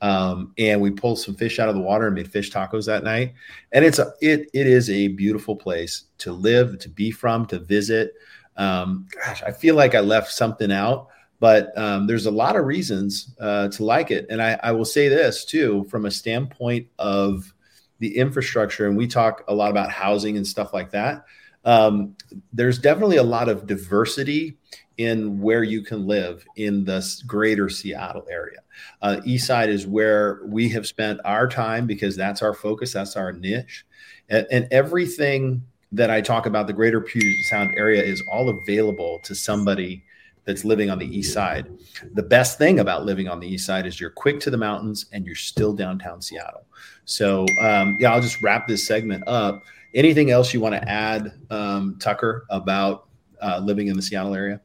Um, 0.00 0.52
and 0.58 0.80
we 0.80 0.90
pulled 0.90 1.20
some 1.20 1.36
fish 1.36 1.60
out 1.60 1.68
of 1.68 1.76
the 1.76 1.80
water 1.80 2.06
and 2.06 2.16
made 2.16 2.30
fish 2.30 2.50
tacos 2.50 2.86
that 2.86 3.04
night. 3.04 3.34
And 3.70 3.84
it's 3.84 4.00
a 4.00 4.12
it 4.20 4.50
it 4.52 4.66
is 4.66 4.90
a 4.90 5.08
beautiful 5.08 5.54
place 5.54 6.04
to 6.18 6.32
live, 6.32 6.80
to 6.80 6.88
be 6.88 7.12
from, 7.12 7.46
to 7.46 7.60
visit. 7.60 8.14
Um, 8.56 9.06
gosh, 9.24 9.44
I 9.44 9.52
feel 9.52 9.76
like 9.76 9.94
I 9.94 10.00
left 10.00 10.32
something 10.32 10.72
out, 10.72 11.06
but 11.38 11.76
um, 11.78 12.08
there's 12.08 12.26
a 12.26 12.32
lot 12.32 12.56
of 12.56 12.66
reasons 12.66 13.32
uh, 13.40 13.68
to 13.68 13.84
like 13.84 14.10
it. 14.10 14.26
And 14.28 14.42
I, 14.42 14.58
I 14.62 14.72
will 14.72 14.84
say 14.84 15.08
this 15.08 15.44
too, 15.44 15.86
from 15.88 16.04
a 16.04 16.10
standpoint 16.10 16.88
of 16.98 17.54
the 18.00 18.18
infrastructure, 18.18 18.88
and 18.88 18.96
we 18.96 19.06
talk 19.06 19.44
a 19.46 19.54
lot 19.54 19.70
about 19.70 19.90
housing 19.90 20.36
and 20.36 20.46
stuff 20.46 20.74
like 20.74 20.90
that 20.90 21.24
um, 21.64 22.16
there's 22.52 22.78
definitely 22.78 23.18
a 23.18 23.22
lot 23.22 23.48
of 23.48 23.66
diversity 23.66 24.56
in 24.98 25.40
where 25.40 25.62
you 25.62 25.82
can 25.82 26.06
live 26.06 26.44
in 26.56 26.84
the 26.84 27.22
greater 27.26 27.68
Seattle 27.68 28.26
area. 28.30 28.58
Uh, 29.00 29.20
East 29.24 29.46
Side 29.46 29.70
is 29.70 29.86
where 29.86 30.40
we 30.44 30.68
have 30.68 30.86
spent 30.86 31.20
our 31.24 31.48
time 31.48 31.86
because 31.86 32.16
that's 32.16 32.42
our 32.42 32.54
focus, 32.54 32.92
that's 32.92 33.16
our 33.16 33.32
niche, 33.32 33.84
and, 34.28 34.46
and 34.50 34.68
everything 34.70 35.62
that 35.92 36.10
I 36.10 36.20
talk 36.20 36.46
about 36.46 36.66
the 36.66 36.72
greater 36.72 37.00
Puget 37.00 37.44
Sound 37.44 37.74
area 37.76 38.02
is 38.02 38.22
all 38.30 38.48
available 38.48 39.20
to 39.24 39.34
somebody 39.34 40.02
that's 40.44 40.64
living 40.64 40.90
on 40.90 40.98
the 40.98 41.06
east 41.06 41.32
side. 41.32 41.68
The 42.14 42.22
best 42.22 42.58
thing 42.58 42.80
about 42.80 43.04
living 43.04 43.28
on 43.28 43.38
the 43.38 43.46
east 43.46 43.66
side 43.66 43.86
is 43.86 44.00
you're 44.00 44.10
quick 44.10 44.40
to 44.40 44.50
the 44.50 44.56
mountains 44.56 45.06
and 45.12 45.24
you're 45.24 45.34
still 45.36 45.72
downtown 45.72 46.20
Seattle. 46.20 46.66
So, 47.04 47.46
um, 47.60 47.96
yeah, 48.00 48.12
I'll 48.12 48.20
just 48.20 48.42
wrap 48.42 48.66
this 48.66 48.86
segment 48.86 49.24
up. 49.26 49.62
Anything 49.94 50.30
else 50.30 50.54
you 50.54 50.60
want 50.60 50.74
to 50.74 50.88
add, 50.88 51.32
um, 51.50 51.98
Tucker, 51.98 52.46
about 52.50 53.08
uh, 53.40 53.58
living 53.62 53.88
in 53.88 53.96
the 53.96 54.02
Seattle 54.02 54.34
area? 54.34 54.60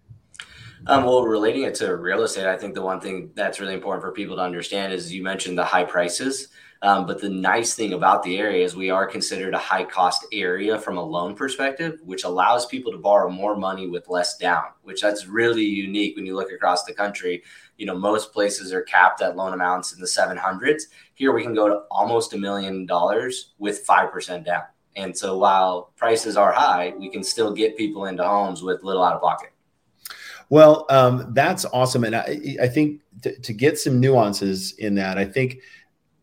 Um, 0.85 1.03
well, 1.03 1.23
relating 1.23 1.63
it 1.63 1.75
to 1.75 1.95
real 1.97 2.23
estate, 2.23 2.45
I 2.45 2.57
think 2.57 2.75
the 2.75 2.81
one 2.81 3.01
thing 3.01 3.31
that's 3.35 3.59
really 3.59 3.73
important 3.73 4.03
for 4.03 4.11
people 4.11 4.37
to 4.37 4.41
understand 4.41 4.93
is 4.93 5.11
you 5.11 5.23
mentioned 5.23 5.57
the 5.57 5.65
high 5.65 5.83
prices. 5.83 6.49
Um, 6.83 7.07
but 7.07 7.19
the 7.19 7.29
nice 7.29 7.73
thing 7.73 7.93
about 7.93 8.21
the 8.21 8.37
area 8.37 8.63
is 8.63 8.75
we 8.75 8.91
are 8.91 9.07
considered 9.07 9.55
a 9.55 9.59
high 9.59 9.83
cost 9.83 10.27
area 10.31 10.79
from 10.79 10.97
a 10.97 11.03
loan 11.03 11.35
perspective, 11.35 11.99
which 12.03 12.23
allows 12.23 12.67
people 12.67 12.91
to 12.91 12.99
borrow 12.99 13.29
more 13.29 13.55
money 13.55 13.87
with 13.87 14.07
less 14.07 14.37
down, 14.37 14.65
which 14.83 15.01
that's 15.01 15.25
really 15.25 15.63
unique 15.63 16.15
when 16.15 16.25
you 16.25 16.35
look 16.35 16.51
across 16.51 16.83
the 16.83 16.93
country. 16.93 17.43
You 17.77 17.87
know, 17.87 17.97
most 17.97 18.31
places 18.31 18.71
are 18.73 18.83
capped 18.83 19.21
at 19.21 19.35
loan 19.35 19.53
amounts 19.53 19.93
in 19.93 19.99
the 19.99 20.05
700s. 20.05 20.83
Here 21.15 21.33
we 21.33 21.41
can 21.41 21.55
go 21.55 21.67
to 21.67 21.81
almost 21.89 22.33
a 22.33 22.37
million 22.37 22.85
dollars 22.85 23.53
with 23.57 23.85
5% 23.85 24.45
down. 24.45 24.63
And 24.97 25.15
so 25.15 25.37
while 25.37 25.93
prices 25.95 26.35
are 26.35 26.51
high, 26.51 26.93
we 26.97 27.09
can 27.09 27.23
still 27.23 27.53
get 27.53 27.77
people 27.77 28.05
into 28.05 28.27
homes 28.27 28.63
with 28.63 28.83
little 28.83 29.03
out 29.03 29.13
of 29.13 29.21
pocket. 29.21 29.51
Well, 30.49 30.85
um, 30.89 31.33
that's 31.33 31.65
awesome. 31.65 32.03
And 32.03 32.15
I, 32.15 32.57
I 32.61 32.67
think 32.67 33.01
to, 33.21 33.37
to 33.39 33.53
get 33.53 33.77
some 33.77 33.99
nuances 33.99 34.73
in 34.73 34.95
that, 34.95 35.17
I 35.17 35.25
think 35.25 35.59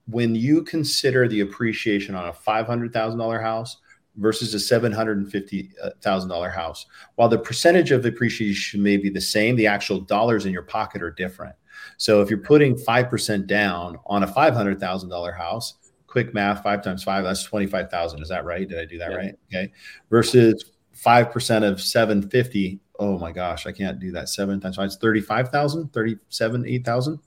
when 0.07 0.35
you 0.35 0.63
consider 0.63 1.29
the 1.29 1.41
appreciation 1.41 2.15
on 2.15 2.29
a 2.29 2.33
$500,000 2.33 3.43
house 3.43 3.79
versus 4.17 4.55
a 4.55 4.81
$750,000 4.81 6.55
house, 6.55 6.87
while 7.15 7.29
the 7.29 7.39
percentage 7.39 7.93
of 7.93 8.05
appreciation 8.05 8.83
may 8.83 8.97
be 8.97 9.09
the 9.09 9.21
same, 9.21 9.57
the 9.57 9.67
actual 9.67 10.01
dollars 10.01 10.47
in 10.47 10.53
your 10.53 10.63
pocket 10.63 11.03
are 11.03 11.11
different. 11.11 11.55
So 11.97 12.23
if 12.23 12.29
you're 12.29 12.39
putting 12.39 12.75
5% 12.75 13.47
down 13.47 13.99
on 14.07 14.23
a 14.25 14.27
$500,000 14.27 15.37
house, 15.37 15.75
quick 16.15 16.33
math, 16.33 16.63
five 16.63 16.81
times 16.81 17.03
five, 17.03 17.25
that's 17.25 17.43
25,000. 17.43 18.23
Is 18.23 18.29
that 18.29 18.45
right? 18.45 18.69
Did 18.69 18.79
I 18.79 18.85
do 18.85 18.99
that 18.99 19.11
yeah. 19.11 19.17
right? 19.17 19.35
Okay. 19.53 19.73
Versus 20.11 20.71
5% 20.97 21.69
of 21.69 21.81
750. 21.81 22.79
Oh 23.01 23.19
my 23.19 23.33
gosh, 23.33 23.67
I 23.67 23.73
can't 23.73 23.99
do 23.99 24.13
that. 24.13 24.29
Seven 24.29 24.61
times 24.61 24.77
five, 24.77 24.87
it's 24.87 24.97
35,000, 24.97 25.93
37, 25.93 26.67
8,000. 26.69 27.19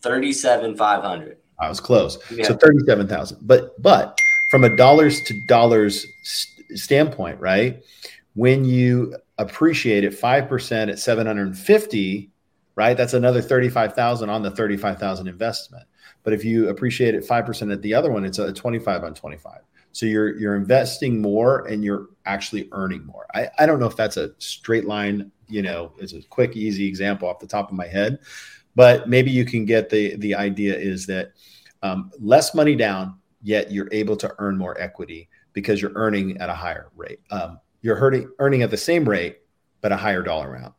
37, 0.00 0.76
500. 0.78 1.36
I 1.60 1.68
was 1.68 1.78
close. 1.78 2.18
Yeah. 2.30 2.46
So 2.46 2.56
37,000. 2.56 3.40
But, 3.42 3.82
but 3.82 4.18
from 4.48 4.64
a 4.64 4.74
dollars 4.74 5.20
to 5.20 5.38
dollars 5.46 6.06
st- 6.22 6.78
standpoint, 6.78 7.38
right? 7.38 7.82
When 8.32 8.64
you 8.64 9.14
appreciate 9.36 10.04
it 10.04 10.18
5% 10.18 10.90
at 10.90 10.98
750, 10.98 12.30
right? 12.76 12.96
That's 12.96 13.12
another 13.12 13.42
35,000 13.42 14.30
on 14.30 14.42
the 14.42 14.50
35,000 14.52 15.28
investment. 15.28 15.84
But 16.26 16.32
if 16.32 16.44
you 16.44 16.70
appreciate 16.70 17.14
it 17.14 17.24
5% 17.24 17.72
at 17.72 17.82
the 17.82 17.94
other 17.94 18.10
one, 18.10 18.24
it's 18.24 18.40
a 18.40 18.52
25 18.52 19.04
on 19.04 19.14
25. 19.14 19.60
So 19.92 20.06
you're 20.06 20.36
you're 20.36 20.56
investing 20.56 21.22
more 21.22 21.64
and 21.68 21.84
you're 21.84 22.08
actually 22.26 22.68
earning 22.72 23.06
more. 23.06 23.28
I, 23.32 23.48
I 23.60 23.64
don't 23.64 23.78
know 23.78 23.86
if 23.86 23.94
that's 23.94 24.16
a 24.16 24.30
straight 24.38 24.86
line, 24.86 25.30
you 25.46 25.62
know, 25.62 25.92
it's 25.98 26.14
a 26.14 26.22
quick, 26.22 26.56
easy 26.56 26.88
example 26.88 27.28
off 27.28 27.38
the 27.38 27.46
top 27.46 27.70
of 27.70 27.76
my 27.76 27.86
head, 27.86 28.18
but 28.74 29.08
maybe 29.08 29.30
you 29.30 29.44
can 29.44 29.66
get 29.66 29.88
the 29.88 30.16
the 30.16 30.34
idea 30.34 30.76
is 30.76 31.06
that 31.06 31.30
um, 31.84 32.10
less 32.18 32.56
money 32.56 32.74
down, 32.74 33.20
yet 33.40 33.70
you're 33.70 33.88
able 33.92 34.16
to 34.16 34.34
earn 34.40 34.58
more 34.58 34.76
equity 34.80 35.28
because 35.52 35.80
you're 35.80 35.94
earning 35.94 36.38
at 36.38 36.48
a 36.48 36.54
higher 36.54 36.90
rate. 36.96 37.20
Um, 37.30 37.60
you're 37.82 37.94
hurting, 37.94 38.28
earning 38.40 38.62
at 38.62 38.72
the 38.72 38.76
same 38.76 39.08
rate, 39.08 39.42
but 39.80 39.92
a 39.92 39.96
higher 39.96 40.24
dollar 40.24 40.56
amount. 40.56 40.74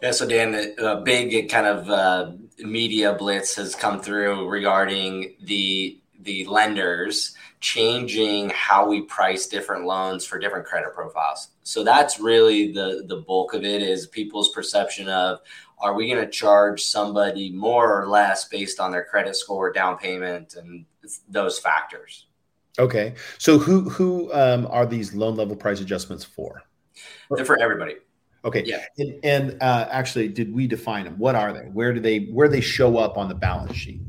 Yeah, 0.01 0.11
so 0.11 0.27
Dan, 0.27 0.73
a 0.79 0.99
big 1.01 1.49
kind 1.49 1.67
of 1.67 1.89
uh, 1.89 2.31
media 2.59 3.13
blitz 3.13 3.55
has 3.55 3.75
come 3.75 4.01
through 4.01 4.47
regarding 4.49 5.35
the 5.43 6.01
the 6.23 6.45
lenders 6.45 7.35
changing 7.61 8.49
how 8.49 8.87
we 8.87 9.01
price 9.01 9.47
different 9.47 9.85
loans 9.85 10.25
for 10.25 10.39
different 10.39 10.65
credit 10.65 10.93
profiles. 10.93 11.49
So 11.63 11.83
that's 11.83 12.19
really 12.19 12.71
the 12.71 13.05
the 13.07 13.17
bulk 13.17 13.53
of 13.53 13.63
it 13.63 13.83
is 13.83 14.07
people's 14.07 14.49
perception 14.49 15.07
of 15.07 15.39
are 15.81 15.93
we 15.93 16.07
going 16.07 16.23
to 16.23 16.29
charge 16.29 16.83
somebody 16.83 17.51
more 17.51 18.01
or 18.01 18.07
less 18.07 18.47
based 18.47 18.79
on 18.79 18.91
their 18.91 19.03
credit 19.03 19.35
score, 19.35 19.71
down 19.71 19.97
payment, 19.97 20.55
and 20.55 20.85
those 21.29 21.59
factors. 21.59 22.27
Okay, 22.79 23.15
so 23.37 23.57
who 23.57 23.89
who 23.89 24.31
um, 24.33 24.67
are 24.67 24.85
these 24.85 25.13
loan 25.13 25.35
level 25.35 25.55
price 25.55 25.81
adjustments 25.81 26.23
for? 26.23 26.63
They're 27.29 27.45
for 27.45 27.61
everybody. 27.61 27.95
Okay. 28.43 28.63
Yeah. 28.65 28.83
And, 28.97 29.19
and 29.23 29.57
uh, 29.61 29.87
actually, 29.91 30.27
did 30.27 30.53
we 30.53 30.67
define 30.67 31.05
them? 31.05 31.17
What 31.17 31.35
are 31.35 31.53
they? 31.53 31.65
Where 31.65 31.93
do 31.93 31.99
they 31.99 32.25
where 32.25 32.47
they 32.47 32.61
show 32.61 32.97
up 32.97 33.17
on 33.17 33.27
the 33.27 33.35
balance 33.35 33.75
sheet? 33.75 34.01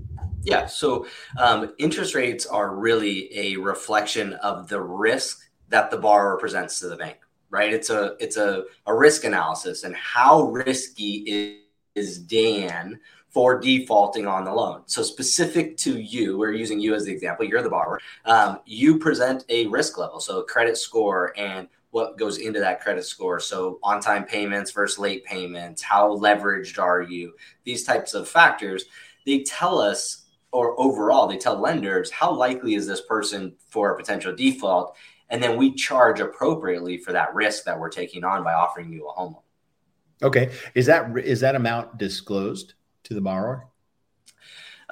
Yeah. 0.42 0.66
So 0.66 1.06
um, 1.38 1.74
interest 1.78 2.14
rates 2.14 2.46
are 2.46 2.74
really 2.74 3.36
a 3.36 3.56
reflection 3.56 4.34
of 4.34 4.68
the 4.68 4.80
risk 4.80 5.50
that 5.68 5.90
the 5.90 5.98
borrower 5.98 6.38
presents 6.38 6.80
to 6.80 6.88
the 6.88 6.96
bank. 6.96 7.18
Right. 7.50 7.72
It's 7.72 7.90
a 7.90 8.16
it's 8.20 8.36
a, 8.36 8.64
a 8.86 8.94
risk 8.94 9.24
analysis 9.24 9.84
and 9.84 9.94
how 9.94 10.44
risky 10.44 11.24
is, 11.26 11.61
is 11.94 12.18
Dan 12.18 12.98
for 13.28 13.58
defaulting 13.58 14.26
on 14.26 14.44
the 14.44 14.52
loan. 14.52 14.82
So 14.86 15.02
specific 15.02 15.76
to 15.78 15.98
you, 15.98 16.36
we're 16.36 16.52
using 16.52 16.80
you 16.80 16.94
as 16.94 17.06
the 17.06 17.12
example. 17.12 17.46
You're 17.46 17.62
the 17.62 17.70
borrower. 17.70 18.00
Um, 18.26 18.60
you 18.66 18.98
present 18.98 19.44
a 19.48 19.66
risk 19.68 19.96
level, 19.96 20.20
so 20.20 20.40
a 20.40 20.44
credit 20.44 20.76
score 20.76 21.32
and 21.38 21.68
what 21.92 22.18
goes 22.18 22.38
into 22.38 22.60
that 22.60 22.80
credit 22.80 23.04
score. 23.04 23.40
So 23.40 23.78
on 23.82 24.00
time 24.00 24.24
payments 24.24 24.70
versus 24.70 24.98
late 24.98 25.24
payments, 25.24 25.82
how 25.82 26.16
leveraged 26.16 26.78
are 26.78 27.02
you? 27.02 27.34
These 27.64 27.84
types 27.84 28.14
of 28.14 28.28
factors, 28.28 28.84
they 29.24 29.42
tell 29.44 29.78
us, 29.78 30.24
or 30.52 30.78
overall, 30.78 31.26
they 31.26 31.38
tell 31.38 31.58
lenders 31.58 32.10
how 32.10 32.32
likely 32.32 32.74
is 32.74 32.86
this 32.86 33.02
person 33.02 33.54
for 33.68 33.92
a 33.92 33.96
potential 33.96 34.34
default. 34.34 34.96
And 35.30 35.42
then 35.42 35.56
we 35.56 35.74
charge 35.74 36.20
appropriately 36.20 36.98
for 36.98 37.12
that 37.12 37.34
risk 37.34 37.64
that 37.64 37.78
we're 37.78 37.88
taking 37.88 38.24
on 38.24 38.44
by 38.44 38.52
offering 38.52 38.92
you 38.92 39.08
a 39.08 39.12
home 39.12 39.32
loan. 39.32 39.42
Okay. 40.22 40.50
Is 40.74 40.86
that 40.86 41.16
is 41.18 41.40
that 41.40 41.54
amount 41.54 41.98
disclosed 41.98 42.74
to 43.04 43.14
the 43.14 43.20
borrower? 43.20 43.66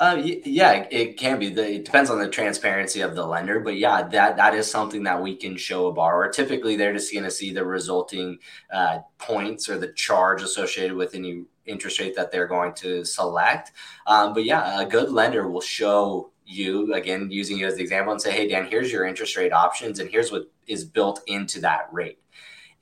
Uh, 0.00 0.16
yeah, 0.46 0.86
it 0.90 1.18
can 1.18 1.38
be. 1.38 1.48
it 1.48 1.84
depends 1.84 2.08
on 2.08 2.18
the 2.18 2.28
transparency 2.28 3.02
of 3.02 3.14
the 3.14 3.26
lender, 3.26 3.60
but 3.60 3.76
yeah, 3.76 4.02
that 4.02 4.34
that 4.34 4.54
is 4.54 4.68
something 4.68 5.02
that 5.02 5.20
we 5.20 5.36
can 5.36 5.58
show 5.58 5.88
a 5.88 5.92
borrower. 5.92 6.30
Typically, 6.30 6.74
they're 6.74 6.94
just 6.94 7.12
going 7.12 7.24
to 7.24 7.30
see 7.30 7.52
the 7.52 7.62
resulting 7.62 8.38
uh, 8.72 9.00
points 9.18 9.68
or 9.68 9.76
the 9.76 9.92
charge 9.92 10.40
associated 10.40 10.96
with 10.96 11.14
any 11.14 11.44
interest 11.66 12.00
rate 12.00 12.16
that 12.16 12.32
they're 12.32 12.46
going 12.46 12.72
to 12.72 13.04
select. 13.04 13.72
Um, 14.06 14.32
but 14.32 14.44
yeah, 14.44 14.80
a 14.80 14.86
good 14.86 15.10
lender 15.10 15.46
will 15.46 15.60
show 15.60 16.30
you 16.46 16.94
again 16.94 17.30
using 17.30 17.58
you 17.58 17.66
as 17.66 17.76
the 17.76 17.82
example 17.82 18.12
and 18.12 18.22
say, 18.22 18.32
"Hey, 18.32 18.48
Dan, 18.48 18.70
here's 18.70 18.90
your 18.90 19.04
interest 19.04 19.36
rate 19.36 19.52
options, 19.52 19.98
and 19.98 20.08
here's 20.08 20.32
what 20.32 20.50
is 20.66 20.82
built 20.82 21.20
into 21.26 21.60
that 21.60 21.88
rate." 21.92 22.19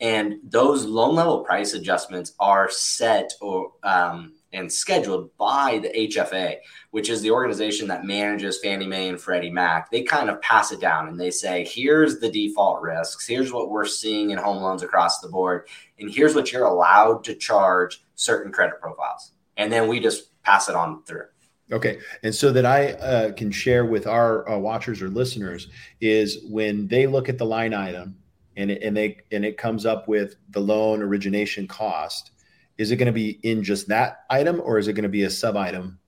And 0.00 0.37
those 0.44 0.84
loan 0.84 1.14
level 1.14 1.44
price 1.44 1.74
adjustments 1.74 2.34
are 2.38 2.70
set 2.70 3.32
or 3.40 3.72
um, 3.82 4.34
and 4.52 4.72
scheduled 4.72 5.37
by 5.37 5.78
the 5.82 5.88
HFA, 5.88 6.56
which 6.90 7.11
is 7.11 7.20
the 7.20 7.30
organization 7.30 7.88
that 7.88 8.04
manages 8.04 8.61
Fannie 8.61 8.87
Mae 8.87 9.08
and 9.08 9.20
Freddie 9.20 9.50
Mac. 9.50 9.90
They 9.90 10.02
kind 10.02 10.30
of 10.30 10.40
pass 10.40 10.72
it 10.72 10.80
down 10.80 11.08
and 11.08 11.20
they 11.20 11.30
say, 11.30 11.66
here's 11.68 12.18
the 12.18 12.30
default 12.30 12.80
risks. 12.80 13.26
Here's 13.26 13.52
what 13.52 13.70
we're 13.70 13.84
seeing 13.84 14.30
in 14.30 14.38
home 14.38 14.62
loans 14.62 14.82
across 14.82 15.20
the 15.20 15.28
board. 15.28 15.68
And 15.98 16.11
here's 16.11 16.34
what 16.34 16.50
you're 16.50 16.64
allowed 16.64 17.24
to 17.24 17.34
charge 17.34 18.02
certain 18.14 18.52
credit 18.52 18.80
profiles. 18.80 19.32
And 19.56 19.70
then 19.70 19.88
we 19.88 20.00
just 20.00 20.42
pass 20.42 20.68
it 20.68 20.74
on 20.74 21.02
through. 21.02 21.26
Okay. 21.70 21.98
And 22.22 22.34
so 22.34 22.50
that 22.52 22.64
I 22.64 22.92
uh, 22.92 23.32
can 23.32 23.50
share 23.50 23.84
with 23.84 24.06
our 24.06 24.48
uh, 24.48 24.56
watchers 24.56 25.02
or 25.02 25.11
listeners 25.11 25.68
is 26.00 26.38
when 26.48 26.88
they 26.88 27.06
look 27.06 27.28
at 27.28 27.37
the 27.37 27.44
line 27.44 27.74
item 27.74 28.16
and 28.59 28.71
it, 28.71 28.83
and 28.83 28.97
they 28.97 29.18
and 29.33 29.44
it 29.44 29.57
comes 29.57 29.87
up 29.87 30.09
with 30.09 30.37
the 30.51 30.61
loan 30.61 31.01
origination 31.01 31.66
cost 31.66 32.33
is 32.79 32.92
it 32.92 32.97
going 32.97 33.07
to 33.07 33.12
be 33.12 33.40
in 33.42 33.62
just 33.62 33.88
that 33.88 34.25
item 34.31 34.61
or 34.64 34.79
is 34.79 34.88
it 34.88 34.92
going 34.94 35.03
to 35.03 35.09
be 35.09 35.25
a 35.25 35.31
sub 35.31 35.57
item 35.57 35.99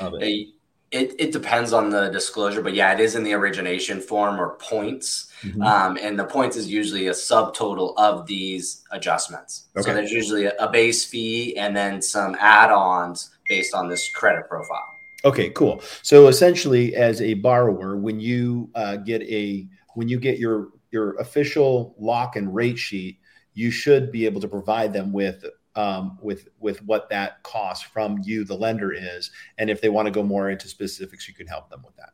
of 0.00 0.14
it? 0.14 0.48
it? 0.90 1.14
It 1.18 1.30
depends 1.30 1.72
on 1.72 1.90
the 1.90 2.08
disclosure, 2.08 2.62
but 2.62 2.74
yeah, 2.74 2.92
it 2.92 3.00
is 3.00 3.14
in 3.14 3.22
the 3.22 3.34
origination 3.34 4.00
form 4.00 4.40
or 4.40 4.56
points. 4.56 5.30
Mm-hmm. 5.42 5.62
Um, 5.62 5.98
and 6.02 6.18
the 6.18 6.24
points 6.24 6.56
is 6.56 6.68
usually 6.68 7.06
a 7.06 7.12
subtotal 7.12 7.94
of 7.96 8.26
these 8.26 8.82
adjustments. 8.90 9.68
Okay. 9.76 9.88
So 9.88 9.94
there's 9.94 10.10
usually 10.10 10.46
a, 10.46 10.54
a 10.58 10.70
base 10.70 11.04
fee 11.04 11.56
and 11.56 11.76
then 11.76 12.02
some 12.02 12.34
add 12.40 12.72
ons 12.72 13.30
based 13.46 13.74
on 13.74 13.88
this 13.88 14.08
credit 14.10 14.48
profile. 14.48 14.96
Okay, 15.24 15.50
cool. 15.50 15.82
So 16.02 16.28
essentially, 16.28 16.96
as 16.96 17.20
a 17.20 17.34
borrower, 17.34 17.96
when 17.96 18.18
you 18.18 18.70
uh, 18.74 18.96
get 18.96 19.22
a 19.22 19.68
when 19.94 20.08
you 20.08 20.18
get 20.18 20.38
your 20.38 20.70
your 20.90 21.16
official 21.16 21.94
lock 21.98 22.36
and 22.36 22.54
rate 22.54 22.78
sheet, 22.78 23.18
you 23.54 23.70
should 23.70 24.10
be 24.12 24.24
able 24.26 24.40
to 24.40 24.48
provide 24.48 24.92
them 24.92 25.12
with 25.12 25.44
um, 25.76 26.18
with 26.20 26.48
with 26.58 26.82
what 26.82 27.08
that 27.10 27.42
cost 27.42 27.86
from 27.86 28.20
you, 28.24 28.44
the 28.44 28.54
lender, 28.54 28.92
is, 28.92 29.30
and 29.58 29.70
if 29.70 29.80
they 29.80 29.88
want 29.88 30.06
to 30.06 30.12
go 30.12 30.22
more 30.22 30.50
into 30.50 30.68
specifics, 30.68 31.28
you 31.28 31.34
can 31.34 31.46
help 31.46 31.70
them 31.70 31.82
with 31.84 31.96
that. 31.96 32.10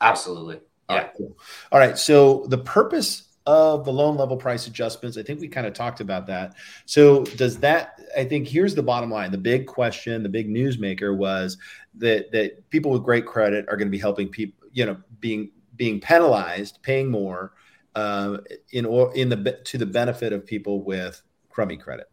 Absolutely. 0.00 0.56
Yeah. 0.56 0.60
All 0.88 0.96
right, 0.96 1.10
cool. 1.16 1.38
All 1.72 1.78
right. 1.78 1.98
So 1.98 2.46
the 2.48 2.58
purpose 2.58 3.28
of 3.46 3.84
the 3.84 3.92
loan 3.92 4.16
level 4.16 4.36
price 4.36 4.66
adjustments, 4.66 5.16
I 5.16 5.22
think 5.22 5.40
we 5.40 5.48
kind 5.48 5.66
of 5.66 5.72
talked 5.72 6.00
about 6.00 6.26
that. 6.28 6.54
So 6.86 7.24
does 7.24 7.58
that? 7.58 8.00
I 8.16 8.24
think 8.24 8.46
here's 8.46 8.74
the 8.74 8.82
bottom 8.82 9.10
line. 9.10 9.30
The 9.30 9.38
big 9.38 9.66
question, 9.66 10.22
the 10.22 10.28
big 10.28 10.48
newsmaker 10.48 11.16
was 11.16 11.58
that 11.96 12.30
that 12.32 12.68
people 12.70 12.92
with 12.92 13.02
great 13.02 13.26
credit 13.26 13.66
are 13.68 13.76
going 13.76 13.88
to 13.88 13.92
be 13.92 13.98
helping 13.98 14.28
people, 14.28 14.68
you 14.72 14.86
know, 14.86 14.96
being 15.18 15.50
being 15.76 16.00
penalized, 16.00 16.78
paying 16.82 17.10
more 17.10 17.54
uh, 17.94 18.38
in 18.72 18.86
or 18.86 19.14
in 19.14 19.28
the 19.28 19.60
to 19.64 19.78
the 19.78 19.86
benefit 19.86 20.32
of 20.32 20.46
people 20.46 20.82
with 20.82 21.22
crummy 21.48 21.76
credit. 21.76 22.10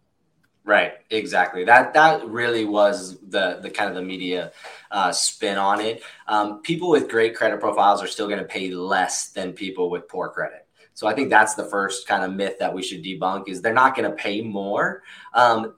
Right, 0.63 0.96
exactly. 1.12 1.63
That 1.63 1.94
that 1.94 2.28
really 2.28 2.66
was 2.66 3.20
the 3.22 3.60
the 3.62 3.70
kind 3.70 3.90
of 3.90 3.96
the 3.96 4.02
media 4.02 4.52
uh, 4.92 5.13
spin 5.13 5.58
on 5.58 5.80
it. 5.80 6.04
Um, 6.28 6.62
people 6.62 6.90
with 6.90 7.10
great 7.10 7.36
credit 7.36 7.62
profiles 7.62 8.04
are 8.04 8.08
still 8.08 8.28
going 8.28 8.40
to 8.40 8.46
pay 8.46 8.72
less 8.72 9.30
than 9.30 9.54
people 9.54 9.90
with 9.90 10.10
poor 10.10 10.28
credit. 10.28 10.68
So 10.94 11.08
I 11.08 11.13
think 11.13 11.30
that's 11.30 11.54
the 11.54 11.63
first 11.63 12.08
kind 12.08 12.24
of 12.24 12.34
myth 12.34 12.58
that 12.60 12.74
we 12.74 12.82
should 12.84 13.04
debunk 13.04 13.48
is 13.48 13.62
they're 13.62 13.72
not 13.72 13.96
going 13.96 14.10
to 14.10 14.16
pay 14.16 14.42
more. 14.42 15.04
Um, 15.34 15.76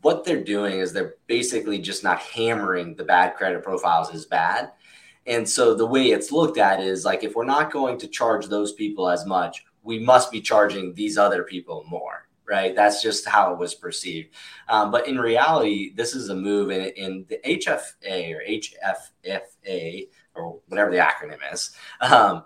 what 0.00 0.24
they're 0.24 0.44
doing 0.44 0.78
is 0.78 0.92
they're 0.92 1.16
basically 1.26 1.78
just 1.78 2.04
not 2.04 2.20
hammering 2.20 2.94
the 2.94 3.04
bad 3.04 3.34
credit 3.34 3.62
profiles 3.64 4.14
as 4.14 4.24
bad. 4.24 4.70
And 5.26 5.48
so 5.48 5.74
the 5.74 5.86
way 5.86 6.06
it's 6.06 6.32
looked 6.32 6.58
at 6.58 6.80
is 6.80 7.04
like 7.04 7.24
if 7.24 7.34
we're 7.34 7.44
not 7.44 7.72
going 7.72 7.98
to 7.98 8.08
charge 8.08 8.46
those 8.46 8.72
people 8.72 9.08
as 9.08 9.24
much, 9.26 9.64
we 9.82 9.98
must 9.98 10.30
be 10.30 10.40
charging 10.40 10.94
these 10.94 11.18
other 11.18 11.42
people 11.42 11.84
more 11.88 12.24
right? 12.46 12.74
That's 12.74 13.02
just 13.02 13.26
how 13.26 13.52
it 13.52 13.58
was 13.58 13.74
perceived. 13.74 14.30
Um, 14.68 14.90
but 14.90 15.08
in 15.08 15.18
reality, 15.18 15.94
this 15.94 16.14
is 16.14 16.28
a 16.28 16.34
move 16.34 16.70
in, 16.70 16.86
in 16.90 17.26
the 17.28 17.38
HFA 17.44 18.34
or 18.34 18.42
HFFA 18.46 20.08
or 20.34 20.60
whatever 20.68 20.90
the 20.90 20.98
acronym 20.98 21.38
is. 21.52 21.70
Um, 22.00 22.44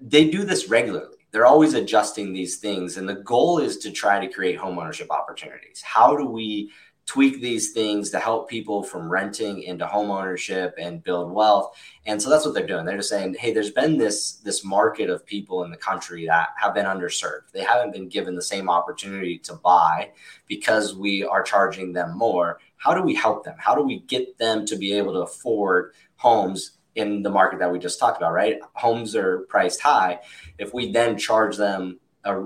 they 0.00 0.28
do 0.28 0.44
this 0.44 0.68
regularly. 0.68 1.16
They're 1.32 1.46
always 1.46 1.74
adjusting 1.74 2.32
these 2.32 2.56
things. 2.56 2.96
And 2.96 3.08
the 3.08 3.16
goal 3.16 3.58
is 3.58 3.76
to 3.78 3.90
try 3.90 4.24
to 4.24 4.32
create 4.32 4.58
homeownership 4.58 5.10
opportunities. 5.10 5.82
How 5.82 6.16
do 6.16 6.26
we 6.26 6.70
tweak 7.06 7.40
these 7.40 7.70
things 7.70 8.10
to 8.10 8.18
help 8.18 8.50
people 8.50 8.82
from 8.82 9.08
renting 9.08 9.62
into 9.62 9.86
home 9.86 10.10
ownership 10.10 10.74
and 10.76 11.04
build 11.04 11.30
wealth. 11.30 11.76
And 12.04 12.20
so 12.20 12.28
that's 12.28 12.44
what 12.44 12.52
they're 12.52 12.66
doing. 12.66 12.84
They're 12.84 12.96
just 12.96 13.08
saying, 13.08 13.36
hey, 13.38 13.52
there's 13.52 13.70
been 13.70 13.96
this 13.96 14.32
this 14.38 14.64
market 14.64 15.08
of 15.08 15.24
people 15.24 15.62
in 15.62 15.70
the 15.70 15.76
country 15.76 16.26
that 16.26 16.48
have 16.56 16.74
been 16.74 16.84
underserved. 16.84 17.52
They 17.52 17.62
haven't 17.62 17.92
been 17.92 18.08
given 18.08 18.34
the 18.34 18.42
same 18.42 18.68
opportunity 18.68 19.38
to 19.38 19.54
buy 19.54 20.10
because 20.48 20.96
we 20.96 21.24
are 21.24 21.42
charging 21.42 21.92
them 21.92 22.18
more. 22.18 22.58
How 22.76 22.92
do 22.92 23.02
we 23.02 23.14
help 23.14 23.44
them? 23.44 23.54
How 23.56 23.76
do 23.76 23.82
we 23.82 24.00
get 24.00 24.36
them 24.38 24.66
to 24.66 24.76
be 24.76 24.92
able 24.92 25.12
to 25.12 25.20
afford 25.20 25.92
homes 26.16 26.72
in 26.96 27.22
the 27.22 27.30
market 27.30 27.60
that 27.60 27.70
we 27.70 27.78
just 27.78 28.00
talked 28.00 28.16
about, 28.16 28.32
right? 28.32 28.58
Homes 28.72 29.14
are 29.14 29.40
priced 29.48 29.80
high. 29.80 30.18
If 30.58 30.74
we 30.74 30.90
then 30.90 31.16
charge 31.16 31.56
them 31.56 32.00
a, 32.24 32.42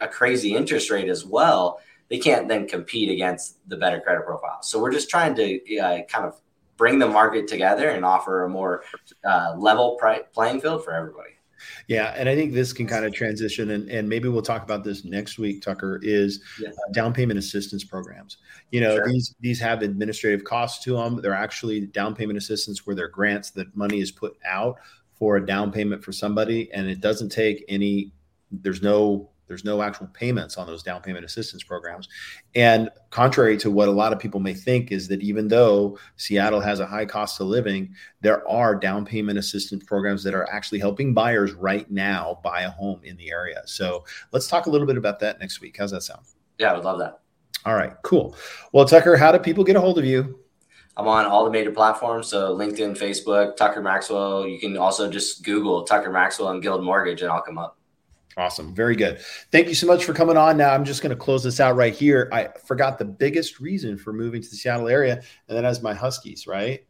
a 0.00 0.08
crazy 0.08 0.54
interest 0.54 0.90
rate 0.90 1.08
as 1.08 1.24
well, 1.24 1.80
they 2.08 2.18
can't 2.18 2.48
then 2.48 2.66
compete 2.68 3.10
against 3.10 3.58
the 3.68 3.76
better 3.76 4.00
credit 4.00 4.24
profile. 4.24 4.62
So 4.62 4.80
we're 4.80 4.92
just 4.92 5.10
trying 5.10 5.34
to 5.36 5.78
uh, 5.78 5.98
kind 6.08 6.24
of 6.24 6.40
bring 6.76 6.98
the 6.98 7.08
market 7.08 7.48
together 7.48 7.90
and 7.90 8.04
offer 8.04 8.44
a 8.44 8.48
more 8.48 8.84
uh, 9.24 9.54
level 9.56 9.96
pri- 9.98 10.22
playing 10.32 10.60
field 10.60 10.84
for 10.84 10.92
everybody. 10.92 11.30
Yeah, 11.88 12.14
and 12.16 12.28
I 12.28 12.34
think 12.34 12.52
this 12.52 12.72
can 12.72 12.86
kind 12.86 13.04
of 13.04 13.14
transition, 13.14 13.70
and, 13.70 13.88
and 13.90 14.08
maybe 14.08 14.28
we'll 14.28 14.42
talk 14.42 14.62
about 14.62 14.84
this 14.84 15.04
next 15.04 15.38
week. 15.38 15.62
Tucker 15.62 15.98
is 16.02 16.42
yeah. 16.60 16.68
uh, 16.68 16.92
down 16.92 17.14
payment 17.14 17.38
assistance 17.38 17.82
programs. 17.82 18.38
You 18.70 18.80
know, 18.80 18.96
sure. 18.96 19.08
these 19.08 19.34
these 19.40 19.60
have 19.60 19.82
administrative 19.82 20.44
costs 20.44 20.84
to 20.84 20.96
them. 20.96 21.20
They're 21.22 21.34
actually 21.34 21.86
down 21.86 22.14
payment 22.14 22.36
assistance 22.36 22.86
where 22.86 22.94
they're 22.94 23.08
grants 23.08 23.50
that 23.50 23.74
money 23.74 24.00
is 24.00 24.10
put 24.10 24.36
out 24.46 24.76
for 25.14 25.36
a 25.36 25.46
down 25.46 25.72
payment 25.72 26.04
for 26.04 26.12
somebody, 26.12 26.70
and 26.72 26.88
it 26.88 27.00
doesn't 27.00 27.30
take 27.30 27.64
any. 27.68 28.12
There's 28.50 28.82
no 28.82 29.30
there's 29.46 29.64
no 29.64 29.82
actual 29.82 30.08
payments 30.08 30.56
on 30.56 30.66
those 30.66 30.82
down 30.82 31.02
payment 31.02 31.24
assistance 31.24 31.62
programs. 31.62 32.08
And 32.54 32.90
contrary 33.10 33.56
to 33.58 33.70
what 33.70 33.88
a 33.88 33.92
lot 33.92 34.12
of 34.12 34.18
people 34.18 34.40
may 34.40 34.54
think, 34.54 34.92
is 34.92 35.08
that 35.08 35.22
even 35.22 35.48
though 35.48 35.98
Seattle 36.16 36.60
has 36.60 36.80
a 36.80 36.86
high 36.86 37.04
cost 37.04 37.40
of 37.40 37.46
living, 37.46 37.94
there 38.20 38.46
are 38.48 38.74
down 38.74 39.04
payment 39.04 39.38
assistance 39.38 39.84
programs 39.84 40.22
that 40.24 40.34
are 40.34 40.48
actually 40.50 40.78
helping 40.78 41.14
buyers 41.14 41.52
right 41.52 41.90
now 41.90 42.40
buy 42.42 42.62
a 42.62 42.70
home 42.70 43.00
in 43.04 43.16
the 43.16 43.30
area. 43.30 43.62
So 43.66 44.04
let's 44.32 44.48
talk 44.48 44.66
a 44.66 44.70
little 44.70 44.86
bit 44.86 44.96
about 44.96 45.20
that 45.20 45.40
next 45.40 45.60
week. 45.60 45.76
How's 45.78 45.90
that 45.92 46.02
sound? 46.02 46.22
Yeah, 46.58 46.72
I 46.72 46.74
would 46.74 46.84
love 46.84 46.98
that. 46.98 47.20
All 47.64 47.74
right, 47.74 47.94
cool. 48.02 48.36
Well, 48.72 48.84
Tucker, 48.84 49.16
how 49.16 49.32
do 49.32 49.38
people 49.38 49.64
get 49.64 49.76
a 49.76 49.80
hold 49.80 49.98
of 49.98 50.04
you? 50.04 50.40
I'm 50.96 51.08
on 51.08 51.26
all 51.26 51.44
the 51.44 51.50
major 51.50 51.72
platforms. 51.72 52.28
So 52.28 52.56
LinkedIn, 52.56 52.96
Facebook, 52.96 53.56
Tucker 53.56 53.82
Maxwell. 53.82 54.46
You 54.46 54.58
can 54.58 54.78
also 54.78 55.10
just 55.10 55.44
Google 55.44 55.82
Tucker 55.84 56.10
Maxwell 56.10 56.50
and 56.50 56.62
Guild 56.62 56.82
Mortgage 56.82 57.22
and 57.22 57.30
I'll 57.30 57.42
come 57.42 57.58
up. 57.58 57.78
Awesome. 58.38 58.74
Very 58.74 58.96
good. 58.96 59.20
Thank 59.50 59.68
you 59.68 59.74
so 59.74 59.86
much 59.86 60.04
for 60.04 60.12
coming 60.12 60.36
on. 60.36 60.58
Now, 60.58 60.74
I'm 60.74 60.84
just 60.84 61.02
going 61.02 61.10
to 61.10 61.16
close 61.16 61.42
this 61.42 61.58
out 61.58 61.74
right 61.74 61.94
here. 61.94 62.28
I 62.32 62.48
forgot 62.66 62.98
the 62.98 63.04
biggest 63.06 63.60
reason 63.60 63.96
for 63.96 64.12
moving 64.12 64.42
to 64.42 64.48
the 64.48 64.56
Seattle 64.56 64.88
area, 64.88 65.22
and 65.48 65.56
that 65.56 65.64
is 65.64 65.82
my 65.82 65.94
Huskies, 65.94 66.46
right? 66.46 66.86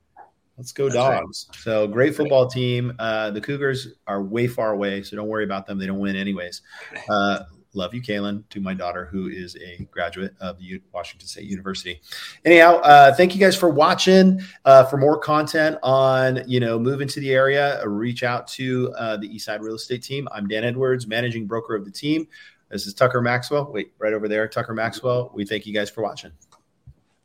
Let's 0.57 0.73
go, 0.73 0.85
That's 0.85 0.97
dogs. 0.97 1.47
Right. 1.51 1.61
So, 1.61 1.87
great 1.87 2.17
football 2.17 2.49
team. 2.49 2.95
Uh, 2.99 3.31
the 3.31 3.41
Cougars 3.41 3.89
are 4.09 4.23
way 4.25 4.49
far 4.49 4.73
away, 4.73 5.03
so 5.03 5.15
don't 5.15 5.29
worry 5.29 5.45
about 5.45 5.67
them. 5.67 5.79
They 5.79 5.87
don't 5.87 6.01
win, 6.01 6.17
anyways. 6.17 6.63
Uh, 7.09 7.41
love 7.77 7.95
you, 7.95 8.03
Kaylin, 8.03 8.43
to 8.51 8.61
my 8.61 8.75
daughter, 8.75 9.07
who 9.07 9.29
is 9.29 9.57
a 9.57 9.85
graduate 9.91 10.35
of 10.41 10.59
the 10.59 10.81
Washington 10.93 11.29
State 11.29 11.45
University. 11.45 12.01
Anyhow, 12.45 12.77
uh, 12.77 13.15
thank 13.15 13.35
you 13.35 13.41
guys 13.41 13.57
for 13.57 13.69
watching. 13.69 14.41
Uh, 14.65 14.85
for 14.85 14.97
more 14.97 15.19
content 15.19 15.79
on, 15.83 16.43
you 16.49 16.59
know, 16.59 16.79
moving 16.79 17.07
to 17.09 17.21
the 17.21 17.33
area, 17.33 17.87
reach 17.87 18.23
out 18.23 18.49
to 18.49 18.93
uh, 18.99 19.17
the 19.17 19.29
Eastside 19.29 19.61
Real 19.61 19.77
Estate 19.77 20.03
team. 20.03 20.27
I'm 20.33 20.49
Dan 20.49 20.65
Edwards, 20.65 21.07
managing 21.07 21.47
broker 21.47 21.75
of 21.75 21.85
the 21.85 21.91
team. 21.91 22.27
This 22.71 22.87
is 22.87 22.95
Tucker 22.95 23.21
Maxwell. 23.21 23.71
Wait, 23.71 23.93
right 23.99 24.13
over 24.13 24.27
there, 24.27 24.49
Tucker 24.49 24.75
Maxwell. 24.75 25.31
We 25.35 25.45
thank 25.45 25.67
you 25.67 25.75
guys 25.75 25.89
for 25.91 26.03
watching. 26.03 26.33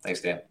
Thanks, 0.03 0.21
Dan. 0.21 0.41